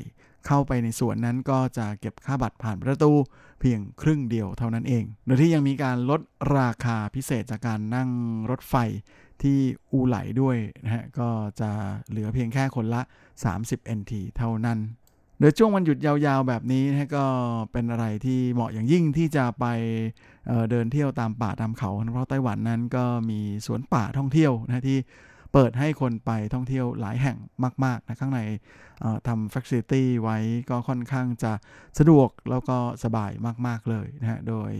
[0.47, 3.11] เข้าไปในสวนนั้นก็จะเก็บค่าบัตรผ่านประตู
[3.59, 6.21] เพียงครึ่งเดียวเท่านั้นเอง โดยที่ยังมีการลด
[6.57, 8.09] ราคาพิเศษจากการนั่ง
[8.49, 8.75] รถไฟ
[9.41, 9.57] ที่
[9.91, 11.69] อูไหลด้วยนะฮะก็จะ
[12.09, 13.01] เหลือเพียงแค่คนละ
[13.49, 14.79] 30 NT เท่านั้น
[15.39, 17.25] โดยช่วงวันหยุดยาวๆแบบนี้นะก็
[17.71, 19.65] เป็นอะไรที่เหมาะอย่างยิ่งที่จะไป
[20.47, 24.97] เเดินเที่ยวตามป่าตามเขา เพราะไต้หวันนั้นก็มีสวนป่าท่องเที่ยวนะที่
[25.53, 27.37] เปิดให้คนไปท่องเที่ยวหลายแห่ง
[27.85, 28.41] มากๆนะข้างใน
[29.27, 30.37] ทำฟัคซิตี้ไว้
[30.69, 31.51] ก็ค่อนข้างจะ
[31.99, 33.31] สะดวกแล้วก็สบาย
[33.67, 34.71] มากๆเลยนะฮะ โดย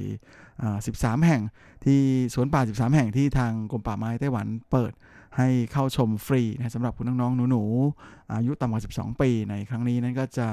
[0.66, 1.42] 13 แห่ง
[1.86, 2.00] ที่
[2.34, 4.92] สวนป่า 13 แห่งที่ทางกรมป่าไม้ไต้หวันเปิด
[5.38, 10.48] ให้เข้าชมฟรีนะสำหรับคุณน้องๆหนูๆอายุต่ำกว่า 12 ปีในครั้งนี้นั้นก็จะ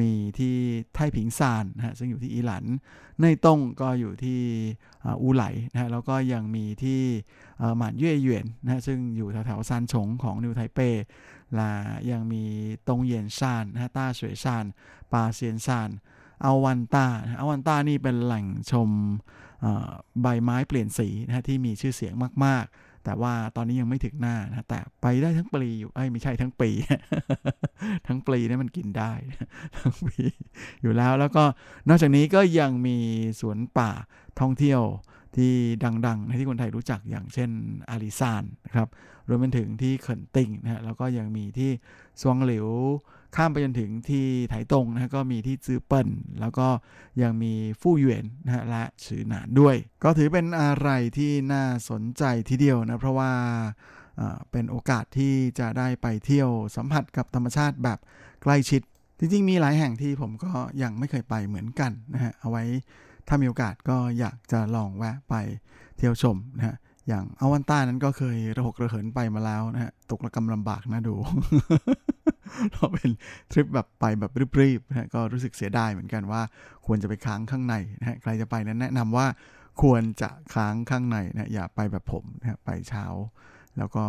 [0.00, 0.54] มีที่
[0.94, 2.64] ไทผิงซานนะฮะซึ่งอยู่ที่อีหลัน
[3.20, 4.40] ในต้งก็อยู่ที่
[5.22, 7.00] อูไหลนะฮะแล้วก็ยังมีที่
[7.76, 10.78] หมานเย่เยวนนะฮะซึ่งอยู่แถวๆซานฉงของนิวไทเป
[11.54, 11.70] และ
[12.10, 12.44] ยังมี
[12.88, 14.64] ตงเยียนซานนะฮะต้าสวยซาน
[15.12, 15.90] ปาเซียนซาน
[16.44, 17.06] อาวันตา
[17.38, 18.90] อาวันตานี่เป็นแหล่งชม
[20.22, 22.12] ใบไม้เปลี่ยนสีนะฮะที่มีชื่อเสียง
[22.44, 26.70] มากๆ แต่ว่าตอนนี้ยังไม่ถึงหน้านะ แต่ไปได้ทั้งปีอยู่ไอ้ไม่ใช่ทั้งปี
[28.06, 29.12] ทั้งปีนี่มันกินได้
[29.78, 30.22] ทั้งปี
[30.82, 31.44] อยู่แล้วแล้วก็
[31.88, 32.96] นอกจากนี้ก็ยังมี
[33.40, 33.90] สวนป่า
[34.40, 34.82] ท่องเที่ยว
[35.36, 35.52] ที่
[36.06, 37.50] ดังๆ ในที่คนไทยรู้จักอย่างเช่น
[37.90, 38.88] อาริซานนะครับ
[39.28, 41.70] รวมไปถึงที่เขินติงนะฮะแล้วก็ยังมีที่
[42.20, 42.68] ซวงหลิว
[43.36, 46.08] ข้ามไปจนถึงที่ไถตงนะก็มีที่จื้อเปิล
[46.40, 46.68] แล้วก็
[47.22, 53.32] ยังมีฟู่เหยวนนะฮะและฉือหนานด้วย ก็ถือเป็นอะไรที่น่าสนใจทีเดียวนะเพราะว่า
[54.50, 57.98] เป็นโอกาสที่จะได้ไปเที่ยวสัมผัสกับธรรมชาติแบบ
[58.42, 58.82] ใกล้ชิด
[59.18, 60.50] จริงๆ มีหลายแห่งที่ผมก็
[60.82, 62.64] ยังไม่เคยไปเหมือนกันนะฮะเอาไว้
[63.28, 65.34] ถ้ามีโอกาสก็อยากจะลองแวะไป
[65.96, 66.76] เที่ยวชมนะฮะ
[67.08, 71.14] อย่างอวันต้านั้นก็เคยระหกระเหินไปมาแล้วนะฮะตกระกำลำบากนะดู
[72.72, 73.10] เราเป็น
[73.52, 76.42] ทริปแบบไปแบบรีบๆนะก็รู้สึกเสียดายเหมือนกันว่า
[76.86, 79.26] ควรจะไปค้างข้างในนะใครจะไปนั้นแนะนำว่า
[79.82, 83.04] ควรจะค้างข้างในนะอย่าไปแบบผมนะไปเช้า
[83.78, 84.04] แล้วก็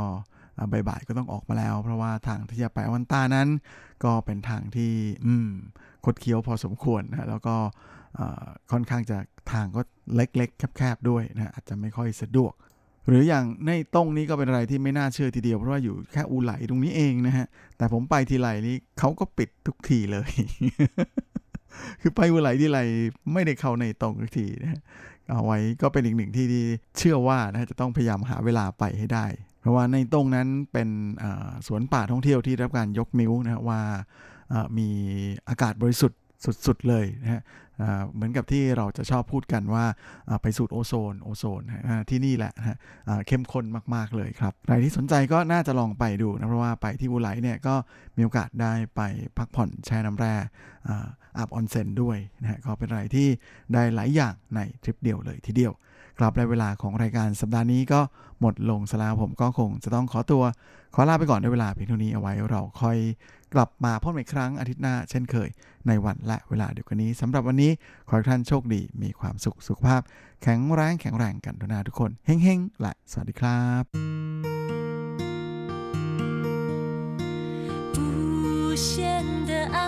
[0.71, 3.47] บ่ายๆก็ต้องออกมาแล้ว เพราะว่าทางที่จะไปอวันตานั้น
[4.03, 4.93] ก็เป็นทางที่
[5.25, 5.49] อืม
[6.05, 7.55] คดเคี้ยวพอสมควรนะแล้วก็
[8.71, 9.17] ค่อนข้างจะ
[9.51, 9.81] ทางก็
[10.15, 12.53] เล็กๆ แคบๆด้วยนะอาจจะไม่ค่อยสะดวก
[13.09, 17.47] หรืออย่างในต้งนี้ก็เป็นอะไรที่ไม่น่าเชื่อทีเดียวเพราะว่าอยู่แค่อูไหลตรงนี้เองนะฮะ
[17.77, 20.29] แต่ผมไปทีไรนี้เขาก็ปิดทุกทีเลย
[22.01, 22.79] คือไปอูไหลที่ไร
[23.33, 24.81] ไม่ได้เข้าในตรงทุกทีนะฮะ
[25.29, 26.63] เอาไว้ก็เป็นอีกหนึ่งที่ที่
[26.97, 29.25] เชื่อว่านะจะต้องพยายามหาเวลาไปให้ได้
[29.61, 30.89] เพราะว่าในตรงนั้นเป็น
[31.67, 33.81] สวนป่าท่องเที่ยวที่รับการยกนิ้วนะว่า
[34.77, 34.89] มี
[35.49, 36.19] อากาศบริสุทธิ์
[36.67, 37.41] สุดๆเลยนะฮะ
[38.13, 39.85] เหมือนกับที่เราจะชอบพูดกันว่า
[40.41, 41.63] ไปสูดโอโซนโอโซน
[42.09, 42.77] ที่นี่แหละนะ
[43.27, 43.65] เข้มข้น
[43.95, 47.75] มาก ๆ เลยครับใครที่สนใจก็น่าจะลองไปดูนะเพราะว่าไปที่บูไลเนี่ยก็
[48.17, 49.01] มีโอกาสได้ไป
[49.37, 50.33] พักผ่อนแช่น้ำแร่
[51.37, 53.27] อาบออนเซ็นด้วยนะฮะก็เป็นอะไรที่
[53.73, 55.73] ได้หลายอย่างในทริปเดียวเลยทีเดียว
[56.18, 58.00] ครับและเวลาของรายการสัปดาห์นี้ก็
[58.40, 60.42] หมดลงสลาผมก็คงจะต้องขอตัว
[60.94, 62.98] ขอลาไปก่อนด้วยเวลาเพียงเท่านี้เอาไว้เราค่อย
[63.54, 65.48] กลับมาพบกันอีกครั้งอาทิตย์หน้าเช่นเคย
[65.86, 67.70] ในวันและเวลาเดียวกันนี้สำหรับวันนี้
[68.08, 70.00] ขอให้ท่านโชคดีมีความสุขสุขภาพ
[70.42, 73.84] แข็งแรงแข็งแรงกันทุกนาทุกคนเฮ้งๆและสวัสดีครับ
[77.96, 78.90] 无限
[79.48, 79.78] 的爱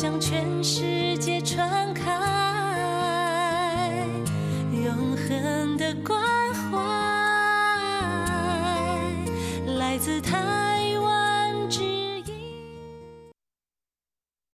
[0.00, 0.28] 向全
[0.70, 0.74] 世